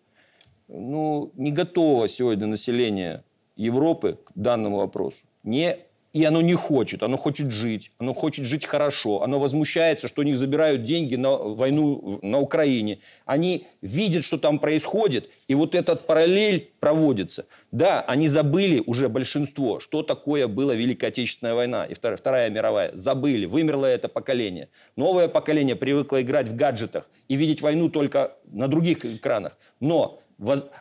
[0.69, 3.23] ну, не готово сегодня население
[3.57, 5.27] Европы к данному вопросу.
[5.43, 5.77] Не
[6.17, 10.25] и оно не хочет, оно хочет жить, оно хочет жить хорошо, оно возмущается, что у
[10.25, 13.01] них забирают деньги на войну на Украине.
[13.27, 17.45] Они видят, что там происходит, и вот этот параллель проводится.
[17.71, 22.93] Да, они забыли уже большинство, что такое была Великая Отечественная война и Вторая, Вторая мировая.
[22.95, 24.71] Забыли, вымерло это поколение.
[24.97, 29.59] Новое поколение привыкло играть в гаджетах и видеть войну только на других экранах.
[29.81, 30.23] Но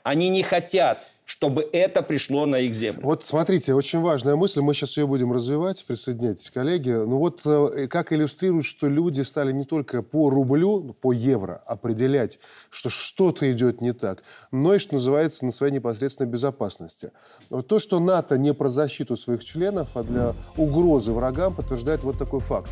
[0.04, 3.02] они не хотят, чтобы это пришло на их землю.
[3.04, 6.92] Вот смотрите, очень важная мысль, мы сейчас ее будем развивать, присоединяйтесь, коллеги.
[6.92, 12.38] Ну вот э, как иллюстрирует, что люди стали не только по рублю, по евро определять,
[12.70, 17.12] что что-то идет не так, но и, что называется, на своей непосредственной безопасности.
[17.50, 22.20] Вот то, что НАТО не про защиту своих членов, а для угрозы врагам, подтверждает вот
[22.20, 22.70] такой факт.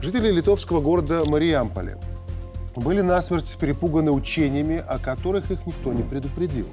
[0.00, 1.98] Жители литовского города Мариамполе
[2.76, 6.66] были насмерть перепуганы учениями, о которых их никто не предупредил.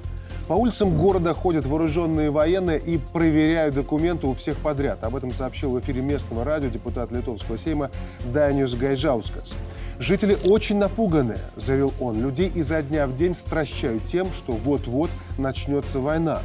[0.48, 5.02] По улицам города ходят вооруженные военные и проверяют документы у всех подряд.
[5.02, 7.90] Об этом сообщил в эфире местного радио депутат Литовского сейма
[8.32, 9.54] Даниус Гайжаускас.
[9.98, 12.22] «Жители очень напуганы»,— заявил он.
[12.22, 16.40] «Людей изо дня в день стращают тем, что вот-вот начнется война».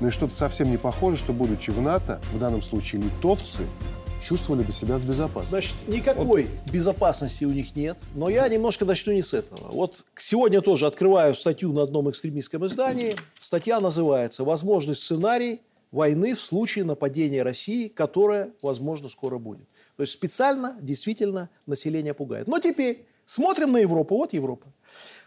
[0.00, 3.64] Ну и что-то совсем не похоже, что, будучи в НАТО, в данном случае литовцы,
[4.24, 5.50] чувствовали бы себя в безопасности.
[5.50, 6.72] Значит, никакой вот.
[6.72, 7.98] безопасности у них нет.
[8.14, 9.68] Но я немножко начну не с этого.
[9.70, 13.14] Вот сегодня тоже открываю статью на одном экстремистском издании.
[13.38, 15.60] Статья называется «Возможный сценарий
[15.92, 19.68] войны в случае нападения России, которое, возможно, скоро будет».
[19.96, 22.48] То есть специально, действительно, население пугает.
[22.48, 24.16] Но теперь смотрим на Европу.
[24.16, 24.66] Вот Европа.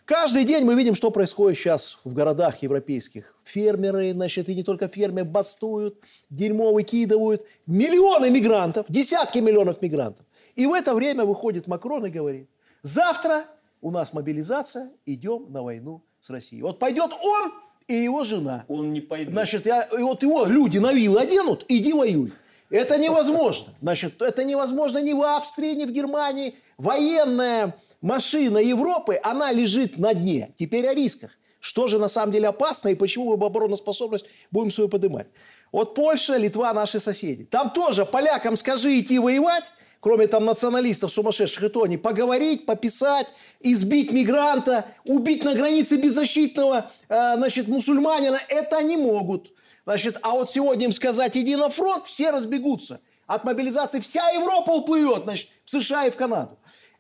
[0.06, 3.36] Каждый день мы видим, что происходит сейчас в городах европейских.
[3.44, 7.46] Фермеры, значит, и не только фермеры, бастуют, дерьмо выкидывают.
[7.66, 10.26] Миллионы мигрантов, десятки миллионов мигрантов.
[10.56, 12.50] И в это время выходит Макрон и говорит,
[12.84, 13.48] завтра
[13.82, 16.62] у нас мобилизация, идем на войну с Россией.
[16.62, 17.52] Вот пойдет он
[17.88, 18.64] и его жена.
[18.70, 19.34] Он не пойдет.
[19.34, 22.32] Значит, я, и вот его люди на вилы оденут, иди воюй.
[22.70, 23.74] Это невозможно.
[23.82, 26.56] Значит, это невозможно ни в Австрии, ни в Германии.
[26.78, 30.54] Военная машина Европы, она лежит на дне.
[30.56, 31.32] Теперь о рисках.
[31.60, 35.28] Что же на самом деле опасно и почему мы обороноспособность будем свою поднимать?
[35.72, 37.46] Вот Польша, Литва, наши соседи.
[37.46, 43.28] Там тоже полякам скажи идти воевать, кроме там националистов сумасшедших, и то они поговорить, пописать,
[43.60, 49.52] избить мигранта, убить на границе беззащитного э, значит, мусульманина, это они могут.
[49.86, 53.00] Значит, а вот сегодня им сказать, иди на фронт, все разбегутся.
[53.26, 56.58] От мобилизации вся Европа уплывет, значит, в США и в Канаду.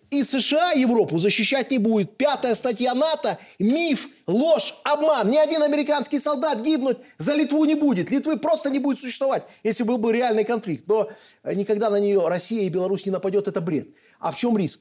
[0.09, 2.15] И США Европу защищать не будет.
[2.15, 5.29] Пятая статья НАТО– миф, ложь, обман.
[5.29, 8.09] Ни один американский солдат гибнуть за Литву не будет.
[8.09, 10.87] Литвы просто не будет существовать, если был бы реальный конфликт.
[10.87, 11.09] Но
[11.43, 13.89] никогда на нее Россия и Беларусь не нападет, это бред.
[14.19, 14.79] А в чем риск?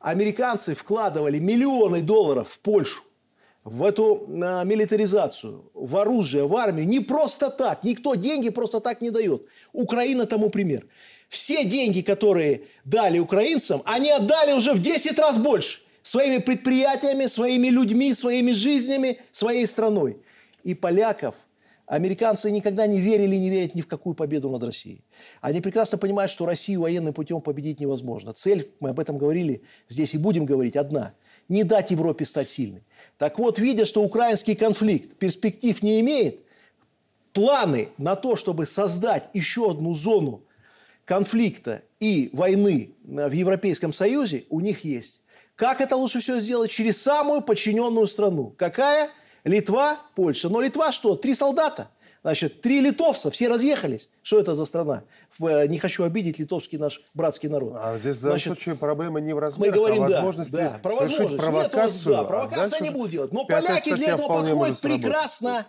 [0.00, 3.02] Американцы вкладывали миллионы долларов в Польшу
[3.64, 7.84] в эту а, милитаризацию, в оружие, в армию не просто так.
[7.84, 9.46] Никто деньги просто так не дает.
[9.72, 10.86] Украина тому пример.
[11.32, 15.80] Все деньги, которые дали украинцам, они отдали уже в 10 раз больше.
[16.02, 20.18] Своими предприятиями, своими людьми, своими жизнями, своей страной.
[20.62, 21.34] И поляков
[21.86, 25.04] американцы никогда не верили и не верят ни в какую победу над Россией.
[25.40, 28.34] Они прекрасно понимают, что Россию военным путем победить невозможно.
[28.34, 31.14] Цель, мы об этом говорили здесь и будем говорить, одна–
[31.48, 32.84] не дать Европе стать сильной.
[33.16, 36.40] Так вот, видя, что украинский конфликт перспектив не имеет,
[37.32, 40.44] планы на то, чтобы создать еще одну зону
[41.04, 45.20] конфликта и войны в Европейском Союзе, у них есть.
[45.56, 46.70] Как это лучше всего сделать?
[46.70, 48.54] Через самую подчиненную страну.
[48.56, 49.10] Какая?
[49.44, 50.48] Литва, Польша.
[50.48, 51.16] Но Литва что?
[51.16, 51.88] Три солдата–
[52.22, 54.08] Значит, три литовца, все разъехались.
[54.22, 55.02] Что это за страна?
[55.40, 57.72] Э, не хочу обидеть литовский наш братский народ.
[57.76, 60.78] А здесь в данном случае проблема не в размерах, мы говорим, а возможности да, да,
[60.78, 61.36] про возможность.
[61.38, 62.12] провокацию.
[62.12, 63.32] Нет, да, провокация а не будет делать.
[63.32, 65.66] Но поляки для этого подходят прекрасно.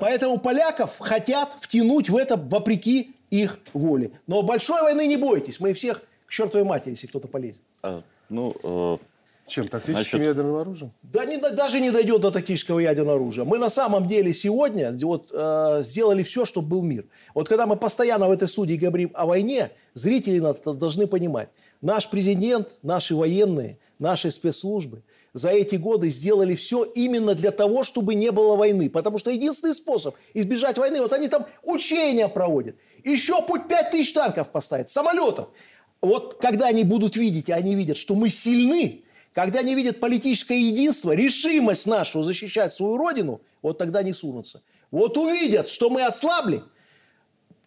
[0.00, 4.12] Поэтому поляков хотят втянуть в это вопреки их воле.
[4.26, 5.60] Но большой войны не бойтесь.
[5.60, 7.62] Мы всех к чертовой матери, если кто-то полезет.
[7.82, 8.98] А, ну, э,
[9.46, 9.68] Чем?
[9.68, 10.92] Тактическим Значит, ядерным оружием?
[11.02, 13.44] Да не, даже не дойдет до тактического ядерного оружия.
[13.44, 17.04] Мы на самом деле сегодня вот, э, сделали все, чтобы был мир.
[17.34, 21.48] Вот когда мы постоянно в этой студии говорим о войне, зрители должны понимать,
[21.80, 25.02] наш президент, наши военные, наши спецслужбы
[25.32, 28.90] за эти годы сделали все именно для того, чтобы не было войны.
[28.90, 32.76] Потому что единственный способ избежать войны, вот они там учения проводят.
[33.04, 35.48] Еще путь 5 тысяч танков поставить, самолетов.
[36.00, 40.58] Вот когда они будут видеть, и они видят, что мы сильны, когда они видят политическое
[40.58, 44.62] единство, решимость нашу защищать свою родину, вот тогда не сунутся.
[44.90, 46.62] Вот увидят, что мы ослабли,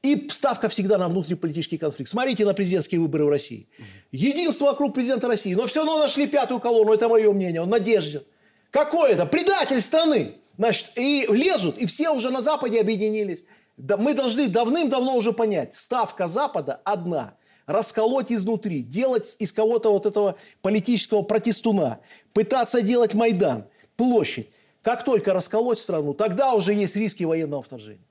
[0.04, 2.12] и ставка всегда на внутриполитический конфликт.
[2.12, 3.68] Смотрите на президентские выборы в России.
[4.12, 5.56] Единство вокруг президента России.
[5.56, 8.22] Но все равно нашли пятую колонну, это мое мнение, он надежден.
[8.70, 9.26] Какое это?
[9.26, 10.34] Предатель страны.
[10.58, 13.44] Значит, и лезут, и все уже на Западе объединились.
[13.78, 17.36] Да, мы должны давным-давно уже понять, ставка Запада одна–
[17.66, 22.02] расколоть изнутри, делать из кого-то вот этого политического протестуна,
[22.34, 24.50] пытаться делать Майдан, площадь.
[24.82, 28.06] Как только расколоть страну, тогда уже есть риски военного вторжения.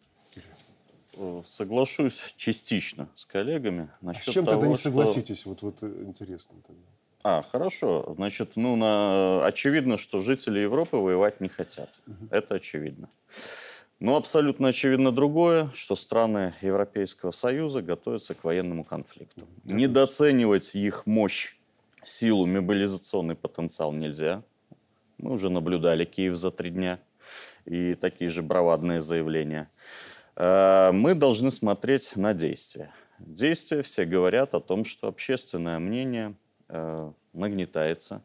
[1.47, 3.91] Соглашусь частично с коллегами.
[4.01, 5.41] Насчет а с чем того, тогда не согласитесь?
[5.41, 5.51] Что...
[5.51, 6.83] Вот, вот э, интересно тогда.
[7.23, 8.15] А, хорошо.
[8.17, 9.45] Значит, ну, на...
[9.45, 11.91] очевидно, что жители Европы воевать не хотят.
[12.07, 12.29] Угу.
[12.31, 13.09] Это очевидно.
[14.01, 19.47] Но абсолютно очевидно другое, что страны Европейского Союза готовятся к военному конфликту.
[19.63, 19.75] Да.
[19.75, 21.55] Недооценивать их мощь,
[22.03, 24.43] силу, мобилизационный потенциал нельзя.
[25.19, 26.99] Мы уже наблюдали Киев за три дня
[27.65, 29.71] и такие же бравадные заявления.
[30.37, 32.93] Э, мы должны смотреть на действия.
[33.19, 36.35] Действия все говорят о том, что общественное мнение
[36.69, 38.23] э, нагнетается.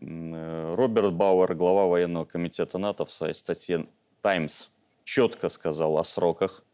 [0.00, 3.86] Э, Роберт Бауэр, глава военного комитета НАТО, в своей статье
[4.22, 4.68] «Таймс»
[5.04, 6.64] четко сказал о сроках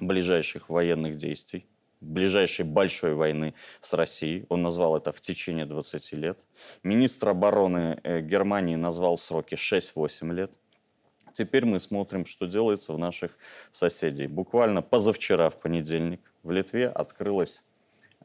[0.00, 1.66] ближайших военных действий,
[2.00, 4.46] ближайшей большой войны с Россией.
[4.48, 6.38] Он назвал это в течение 20 лет.
[6.82, 10.52] Министр обороны Германии назвал сроки 6-8 лет.
[11.36, 13.36] Теперь мы смотрим, что делается в наших
[13.70, 14.26] соседей.
[14.26, 17.62] Буквально позавчера, в понедельник, в Литве открылось,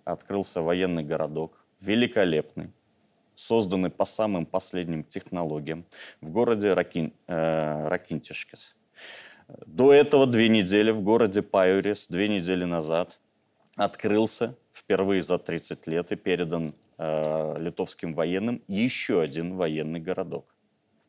[0.05, 2.71] открылся военный городок, великолепный,
[3.35, 5.85] созданный по самым последним технологиям
[6.21, 8.77] в городе Ракин, э, Ракинтишкес.
[9.65, 13.19] До этого две недели в городе Пайорис, две недели назад,
[13.75, 20.55] открылся впервые за 30 лет и передан э, литовским военным еще один военный городок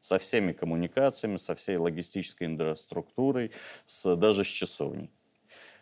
[0.03, 3.53] со всеми коммуникациями, со всей логистической инфраструктурой,
[3.87, 5.11] с, даже с часовней.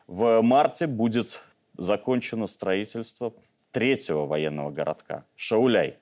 [0.06, 1.42] В марте будет
[1.76, 3.34] закончено строительство
[3.72, 5.98] третьего военного городка– Шауляй.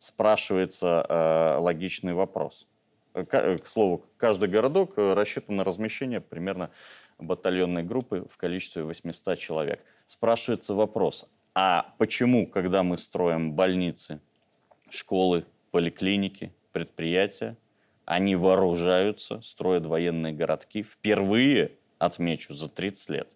[0.00, 2.66] Спрашивается э, логичный вопрос–
[3.16, 6.70] Э, к слову, каждый городок э, рассчитан на размещение примерно
[7.18, 9.80] батальонной группы в количестве 800 человек.
[10.04, 11.24] Спрашивается вопрос,
[11.54, 14.20] а почему, когда мы строим больницы,
[14.90, 17.56] школы, поликлиники, предприятия,
[18.04, 23.28] они вооружаются, строят военные городки впервые, отмечу, за 30 лет?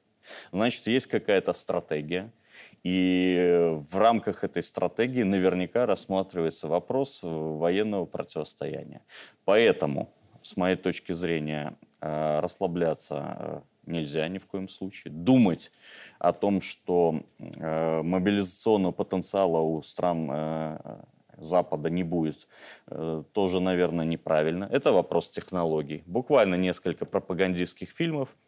[0.52, 2.30] Значит, есть какая-то стратегия,
[2.82, 9.00] и в рамках этой стратегии наверняка рассматривается вопрос военного противостояния.
[9.46, 10.12] Поэтому,
[10.42, 15.14] с моей точки зрения, э, расслабляться э, нельзя ни в коем случае.
[15.14, 15.72] Думать
[16.18, 20.30] о том, что э, мобилизационного потенциала у стран
[21.40, 22.46] Запада не будет,
[23.32, 24.68] тоже, наверное, неправильно.
[24.70, 26.02] Это вопрос технологий.
[26.06, 28.28] Буквально несколько пропагандистских фильмов–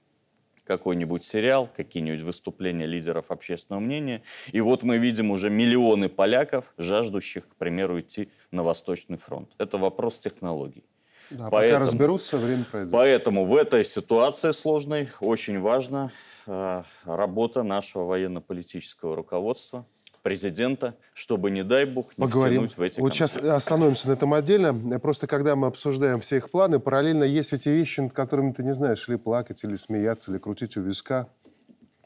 [0.64, 4.22] какой-нибудь сериал, какие-нибудь выступления лидеров общественного мнения.
[4.52, 9.50] И вот мы видим уже миллионы поляков, жаждущих, к примеру, идти на Восточный фронт.
[9.58, 10.84] Это вопрос технологий.
[11.30, 12.92] Да, поэтому, пока разберутся, время пройдет.
[12.92, 16.10] Поэтому в этой ситуации сложной очень важна
[16.46, 19.86] э, работа нашего военно-политического руководства,
[20.22, 22.60] президента, чтобы, не дай бог, не Поговорим.
[22.60, 23.40] втянуть в эти Вот конфликты.
[23.40, 24.98] сейчас остановимся на этом отдельно.
[25.00, 28.72] Просто когда мы обсуждаем все их планы, параллельно есть эти вещи, над которыми ты не
[28.72, 31.28] знаешь, ли плакать, или смеяться, или крутить у виска.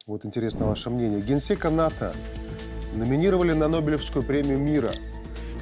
[0.06, 1.20] Вот интересно ваше мнение.
[1.20, 2.14] Генсека НАТО
[2.94, 4.90] номинировали на Нобелевскую премию мира.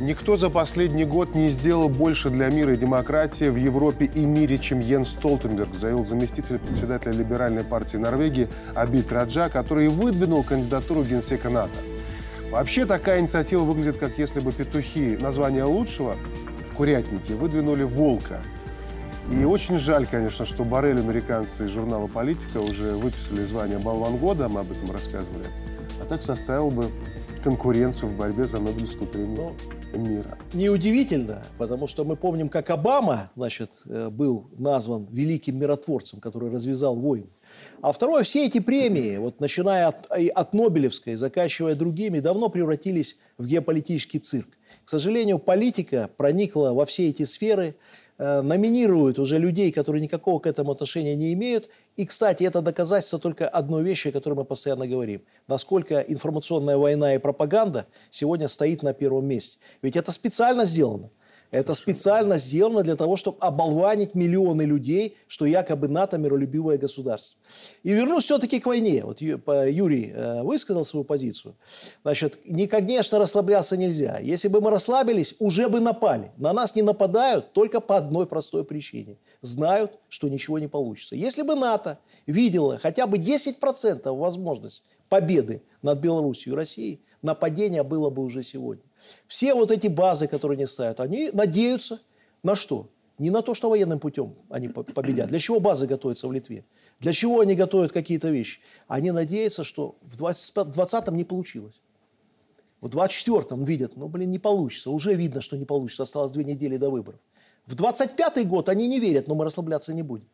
[0.01, 4.59] Никто за последний год не сделал больше для мира и демократии в Европе и мире,
[4.59, 11.49] чем Йен Столтенберг, заявил заместитель председателя либеральной партии Норвегии Абит Раджа, который выдвинул кандидатуру генсека
[11.49, 11.71] НАТО.
[12.55, 16.15] Вообще такая инициатива выглядит, как если бы петухи название лучшего
[16.65, 18.41] в курятнике выдвинули волка.
[19.33, 24.49] И очень жаль, конечно, что Барель, американцы из журнала «Политика» уже выписали звание «Болван года»,
[24.49, 25.47] мы об этом рассказывали.
[26.01, 26.87] А так составил бы
[27.43, 29.57] конкуренцию в борьбе за Нобелевскую премию
[29.93, 30.39] мира.
[30.53, 36.95] Неудивительно, потому что мы помним, как Обама значит, э, был назван великим миротворцем, который развязал
[36.95, 37.27] войну.
[37.85, 43.47] А второе, все эти премии, вот начиная от, от Нобелевской, заканчивая другими, давно превратились в
[43.47, 44.49] геополитический цирк.
[44.87, 47.77] К сожалению, политика проникла во все эти сферы,
[48.17, 51.69] э, номинирует уже людей, которые никакого к этому отношения не имеют.
[51.97, 55.21] И, кстати, это доказательство только одной вещи, о которой мы постоянно говорим.
[55.47, 59.59] Насколько информационная война и пропаганда сегодня стоит на первом месте.
[59.83, 61.11] Ведь это специально сделано.
[61.55, 67.39] Это специально сделано для того, чтобы оболванить миллионы людей, что якобы НАТО миролюбивое государство.
[67.85, 69.05] И вернусь все-таки к войне.
[69.05, 71.55] Вот Юрий э, высказал свою позицию.
[72.03, 74.19] Значит, не, конечно, расслабляться нельзя.
[74.19, 76.33] Если бы мы расслабились, уже бы напали.
[76.39, 79.17] На нас не нападают только по одной простой причине.
[79.41, 81.15] Знают, что ничего не получится.
[81.15, 88.11] Если бы НАТО видело хотя бы 10% возможность победы над Беларусью и Россией, нападение было
[88.11, 88.83] бы уже сегодня.
[89.27, 92.01] Все вот эти базы, которые они ставят, они надеются
[92.43, 92.89] на что?
[93.19, 95.29] Не на то, что военным путем они победят.
[95.29, 96.65] Для чего базы готовятся в Литве?
[96.99, 98.61] Для чего они готовят какие-то вещи?
[98.89, 101.81] Они надеются, что в 2020-м не получилось.
[102.81, 104.91] В 24-м видят, ну, блин, не получится.
[104.91, 106.03] Уже видно, что не получится.
[106.03, 107.21] Осталось две недели до выборов.
[107.67, 110.29] В 25-й год они не верят, но мы расслабляться не будем.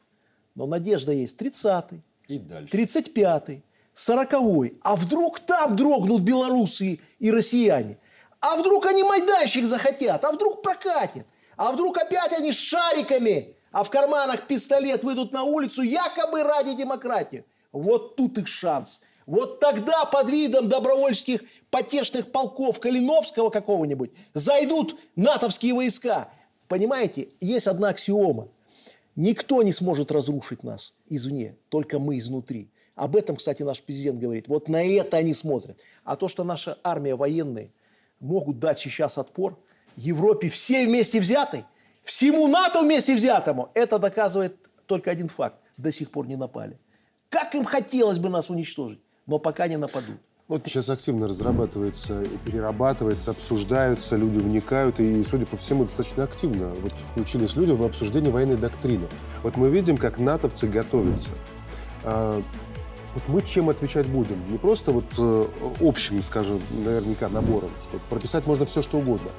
[0.55, 1.41] Но надежда есть.
[1.41, 2.01] 30-й.
[2.29, 2.77] И дальше.
[2.77, 3.63] 35-й.
[3.95, 4.79] 40-й.
[4.83, 7.99] А вдруг там дрогнут белорусы и россияне?
[8.41, 10.25] А вдруг они майданщик захотят?
[10.25, 11.27] А вдруг прокатит?
[11.57, 17.45] А вдруг опять они шариками, а в карманах пистолет выйдут на улицу якобы ради демократии?
[17.71, 19.01] Вот тут их шанс.
[19.27, 26.31] Вот тогда под видом добровольческих потешных полков Калиновского какого-нибудь зайдут натовские войска.
[26.67, 28.49] Понимаете, есть одна аксиома.
[29.17, 32.71] Никто не сможет разрушить нас извне, только мы изнутри.
[32.95, 34.49] Об этом, кстати, наш президент говорит.
[34.49, 35.79] Вот на это они смотрят.
[36.05, 37.71] А то, что наша армия военная
[38.21, 39.59] могут дать сейчас отпор
[39.97, 41.65] Европе все вместе взятой,
[42.05, 44.57] всему НАТО вместе взятому, это доказывает
[44.87, 45.57] только один факт.
[45.77, 46.79] До сих пор не напали.
[47.29, 50.17] Как им хотелось бы нас уничтожить, но пока не нападут.
[50.49, 56.93] Вот сейчас активно разрабатывается, перерабатывается, обсуждаются, люди вникают, и, судя по всему, достаточно активно вот
[57.13, 59.07] включились люди в обсуждение военной доктрины.
[59.45, 61.31] Вот мы видим, как натовцы готовятся.
[63.15, 64.51] Вот мы чем отвечать будем?
[64.51, 65.47] Не просто вот э,
[65.81, 69.31] общим, скажем, наверняка набором, что прописать можно все, что угодно.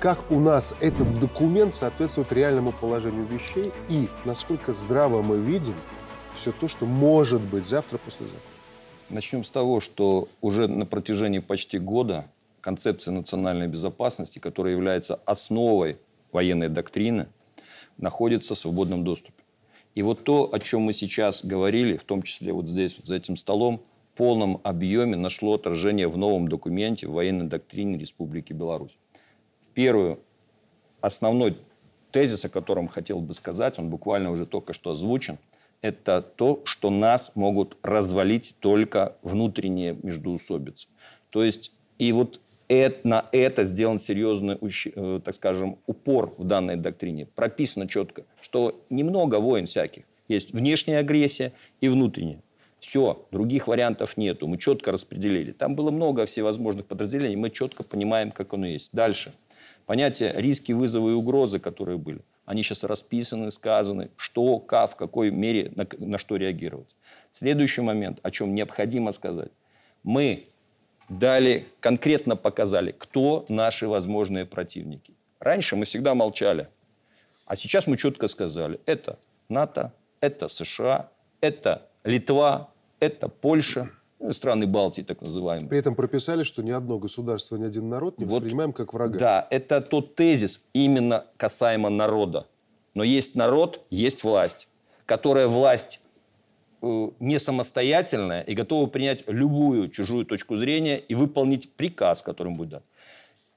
[0.00, 5.74] Как у нас этот документ соответствует реальному положению вещей и насколько здраво мы видим
[6.34, 8.40] все то, что может быть завтра, послезавтра?
[9.08, 12.26] Начнем с того, что уже на протяжении почти года
[12.60, 15.98] концепция национальной безопасности, которая является основой
[16.32, 17.28] военной доктрины,
[17.96, 19.42] находится в свободном доступе.
[19.96, 23.16] И вот то, о чем мы сейчас говорили, в том числе вот здесь, вот за
[23.16, 23.80] этим столом,
[24.12, 28.98] в полном объеме нашло отражение в новом документе в военной доктрине Республики Беларусь.
[29.62, 30.20] В первую,
[31.00, 31.56] основной
[32.12, 35.38] тезис, о котором хотел бы сказать, он буквально уже только что озвучен,
[35.80, 40.88] это то, что нас могут развалить только внутренние междуусобицы.
[41.32, 46.76] То есть, и вот это, на это сделан серьезный, э, так скажем, упор в данной
[46.76, 47.26] доктрине.
[47.26, 50.04] Прописано четко, что немного войн всяких.
[50.28, 52.42] Есть внешняя агрессия и внутренняя.
[52.80, 54.46] Все, других вариантов нету.
[54.46, 55.52] Мы четко распределили.
[55.52, 57.36] Там было много всевозможных подразделений.
[57.36, 58.90] Мы четко понимаем, как оно есть.
[58.92, 59.32] Дальше.
[59.86, 62.20] Понятие риски, вызовы и угрозы, которые были.
[62.44, 66.94] Они сейчас расписаны, сказаны, что, как, в какой мере, на, на что реагировать.
[67.32, 69.50] Следующий момент, о чем необходимо сказать.
[70.02, 70.46] Мы
[71.08, 75.14] дали, конкретно показали, кто наши возможные противники.
[75.40, 76.68] Раньше мы всегда молчали,
[77.44, 84.66] а сейчас мы четко сказали, это НАТО, это США, это Литва, это Польша, ну, страны
[84.66, 85.68] Балтии так называемые.
[85.68, 89.18] При этом прописали, что ни одно государство, ни один народ не вот, воспринимаем как врага.
[89.18, 92.46] Да, это тот тезис именно касаемо народа.
[92.94, 94.68] Но есть народ, есть власть,
[95.04, 96.00] которая власть
[97.20, 102.82] не самостоятельная и готова принять любую чужую точку зрения и выполнить приказ, которым будет дан.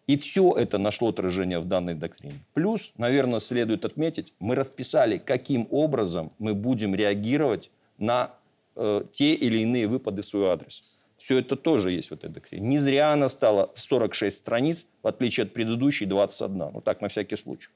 [0.07, 2.39] И все это нашло отражение в данной доктрине.
[2.55, 7.69] Плюс, наверное, следует отметить, мы расписали, каким образом мы будем реагировать
[7.99, 8.31] на
[8.75, 10.81] э, те или иные выпады в свой адрес.
[11.17, 12.67] Все это тоже есть в этой доктрине.
[12.67, 16.57] Не зря она стала 46 страниц, в отличие от предыдущей 21.
[16.57, 17.69] Ну так, на всякий случай.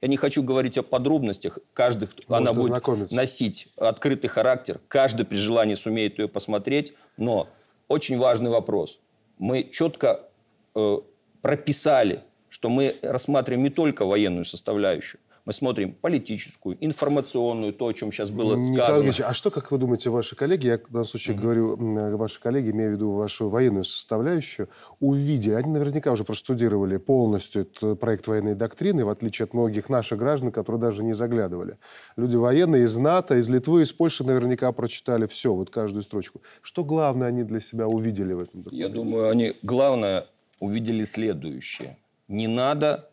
[0.00, 1.58] Я не хочу говорить о подробностях.
[1.72, 4.80] Каждый, она будет носить открытый характер.
[4.88, 6.94] Каждый при желании сумеет ее посмотреть.
[7.16, 7.48] Но
[7.88, 9.00] очень важный вопрос.
[9.38, 10.28] Мы четко
[10.74, 10.98] э,
[11.42, 18.12] прописали, что мы рассматриваем не только военную составляющую, мы смотрим политическую, информационную, то, о чем
[18.12, 19.02] сейчас было сказано.
[19.02, 21.40] Ильич, а что, как вы думаете, ваши коллеги, я в данном случае mm-hmm.
[21.40, 24.68] говорю, ваши коллеги, имею в виду вашу военную составляющую,
[25.00, 30.18] увидели, они наверняка уже простудировали полностью этот проект военной доктрины, в отличие от многих наших
[30.18, 31.78] граждан, которые даже не заглядывали.
[32.18, 36.42] Люди военные из НАТО, из Литвы, из Польши наверняка прочитали все, вот каждую строчку.
[36.60, 38.86] Что главное они для себя увидели в этом документе?
[38.86, 40.26] Я думаю, они главное
[40.60, 41.96] увидели следующее–
[42.28, 43.10] не надо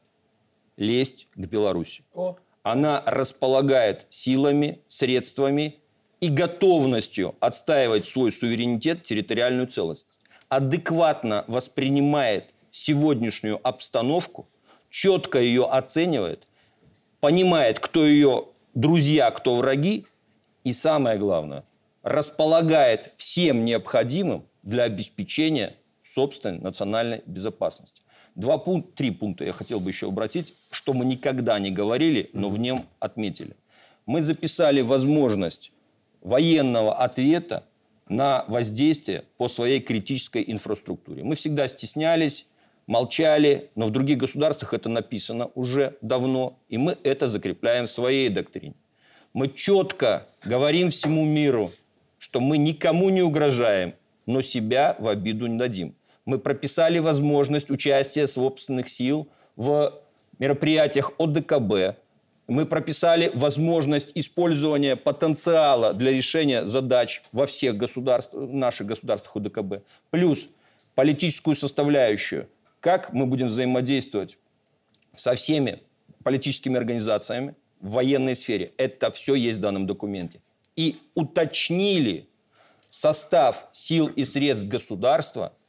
[0.77, 2.03] лезть к Беларуси.
[2.13, 2.37] О.
[2.63, 5.79] Она располагает силами, средствами
[6.19, 10.19] и готовностью отстаивать свой суверенитет, территориальную целостность.
[10.49, 14.47] Адекватно воспринимает сегодняшнюю обстановку,
[14.89, 16.47] четко ее оценивает,
[17.19, 20.05] понимает, кто ее друзья, кто враги,
[20.63, 21.63] и самое главное,
[22.03, 28.01] располагает всем необходимым для обеспечения собственной национальной безопасности.
[28.35, 32.49] Два пункта, три пункта я хотел бы еще обратить, что мы никогда не говорили, но
[32.49, 33.55] в нем отметили.
[34.05, 35.71] Мы записали возможность
[36.21, 37.63] военного ответа
[38.09, 41.23] на воздействие по своей критической инфраструктуре.
[41.23, 42.45] Мы всегда стеснялись,
[42.87, 48.29] молчали, но в других государствах это написано уже давно, и мы это закрепляем в своей
[48.29, 48.75] доктрине.
[49.33, 51.71] Мы четко говорим всему миру,
[52.17, 53.93] что мы никому не угрожаем,
[54.25, 55.95] но себя в обиду не дадим.
[56.25, 60.01] Мы прописали возможность участия собственных сил в
[60.39, 61.99] мероприятиях ОДКБ.
[62.47, 69.83] Мы прописали возможность использования потенциала для решения задач во всех государствах, наших государствах ОДКБ.
[70.09, 70.47] Плюс
[70.95, 72.47] политическую составляющую.
[72.79, 74.37] Как мы будем взаимодействовать
[75.15, 75.81] со всеми
[76.23, 78.73] политическими организациями в военной сфере.
[78.77, 80.39] Это все есть в данном документе.
[80.75, 82.27] И уточнили
[82.89, 85.53] состав сил и средств государства–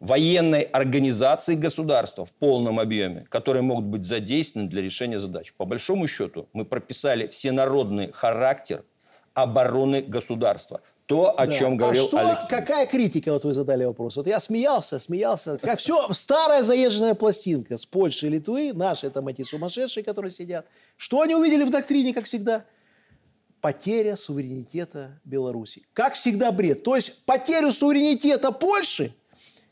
[0.00, 5.52] военной организации государства в полном объеме, которые могут быть задействованы для решения задач.
[5.56, 8.84] По большому счету мы прописали всенародный характер
[9.34, 10.80] обороны государства.
[11.06, 11.52] То, о да.
[11.52, 12.48] чем говорил а что, Алексей.
[12.48, 14.16] какая критика, вот вы задали вопрос.
[14.16, 15.56] Вот я смеялся, смеялся.
[15.58, 20.66] Как все, старая заезженная пластинка с Польши и Литвы, наши там эти сумасшедшие, которые сидят.
[20.96, 22.64] Что они увидели в доктрине, как всегда?
[23.60, 25.86] Потеря суверенитета Беларуси.
[25.92, 26.82] Как всегда бред.
[26.82, 29.14] То есть потерю суверенитета Польши–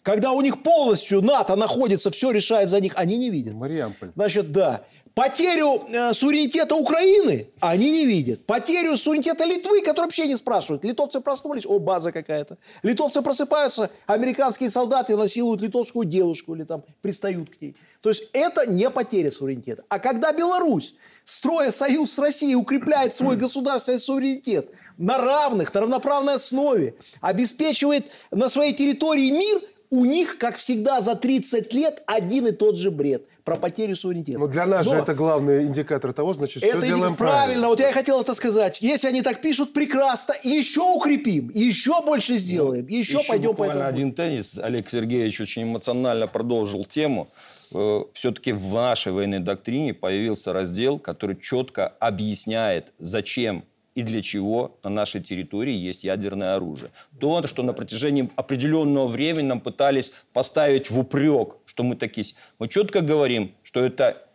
[0.04, 3.54] когда у них полностью НАТО находится, все решает за них, они не видят.
[3.54, 4.10] Мариамполь.
[4.14, 4.84] Значит, да.
[5.14, 8.44] Потерю э, суверенитета Украины они не видят.
[8.44, 10.84] Потерю суверенитета Литвы, которые вообще не спрашивают.
[10.84, 12.58] Литовцы проснулись, о, база какая-то.
[12.82, 17.74] Литовцы просыпаются, американские солдаты насилуют литовскую девушку или там пристают к ней.
[18.02, 19.84] То есть это не потеря суверенитета.
[19.88, 20.94] А когда Беларусь,
[21.24, 28.50] строя союз с Россией, укрепляет свой государственный суверенитет на равных, на равноправной основе, обеспечивает на
[28.50, 33.26] своей территории мир– у них, как всегда, за 30 лет один и тот же бред
[33.44, 34.38] про потерю суверенитета.
[34.38, 37.44] Но для нас Но же это главный индикатор того, значит, это все делаем правильно.
[37.44, 37.68] правильно.
[37.68, 38.80] Вот я и хотел это сказать.
[38.80, 40.34] Если они так пишут, прекрасно.
[40.42, 43.84] Еще укрепим, еще больше сделаем, ну, еще, еще пойдем по этому.
[43.86, 44.58] один теннис.
[44.58, 47.28] Олег Сергеевич очень эмоционально продолжил тему.
[47.74, 53.64] Э, Все-таки в нашей военной доктрине появился раздел, который четко объясняет, зачем
[53.94, 56.90] и для чего на нашей территории есть ядерное оружие.
[57.20, 62.26] То, что на протяжении определенного времени нам пытались поставить в упрек, что мы такие...
[62.58, 64.26] Мы четко говорим, что это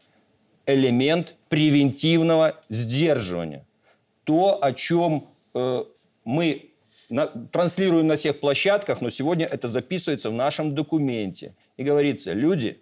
[0.65, 3.65] элемент превентивного сдерживания.
[4.23, 5.83] То, о чем э,
[6.23, 6.69] мы
[7.09, 11.55] на, транслируем на всех площадках, но сегодня это записывается в нашем документе.
[11.77, 12.79] И говорится, люди,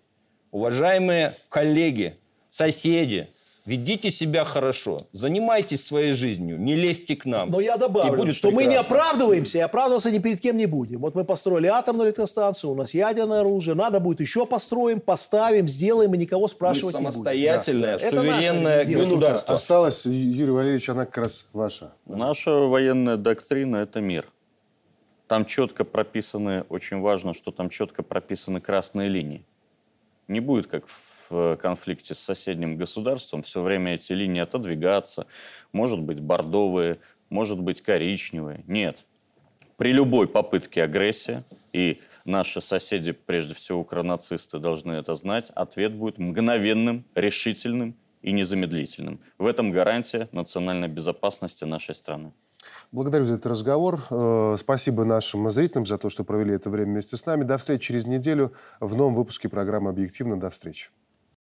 [0.52, 2.18] уважаемые коллеги,
[2.50, 3.30] соседи,
[3.68, 7.52] Ведите себя хорошо, занимайтесь своей жизнью, не лезьте к нам.
[7.52, 8.66] Но я добавлю, будет что прекрасно.
[8.66, 11.02] мы не оправдываемся и оправдываться ни перед кем не будем.
[11.02, 16.14] Вот мы построили атомную электростанцию, у нас ядерное оружие, надо будет еще построим, поставим, сделаем
[16.14, 18.22] и никого спрашивать мы самостоятельное, не будем.
[18.22, 19.56] суверенное Это государство.
[19.56, 21.92] Осталось, Юрий Валерьевич, она как раз ваша.
[22.06, 24.28] Наша военная доктрина– это мир.
[25.28, 29.46] Там четко прописаны, очень важно, что там четко прописаны красные линии.
[30.30, 35.28] Не будет как в в конфликте с соседним государством, все время эти линии отодвигаться.
[35.72, 37.00] Может быть, бордовые,
[37.30, 38.64] может быть, коричневые.
[38.68, 39.06] Нет.
[39.78, 46.18] При любой попытке агрессии, и наши соседи, прежде всего укронацисты, должны это знать, ответ будет
[46.18, 49.20] мгновенным, решительным и незамедлительным.
[49.38, 52.34] В этом гарантия национальной безопасности нашей страны.
[52.92, 54.00] Благодарю за этот разговор.
[54.10, 57.44] Э, спасибо нашим зрителям за то, что провели это время вместе с нами.
[57.44, 60.40] До встречи через неделю в новом выпуске программы «Объективно».
[60.40, 60.90] До встречи.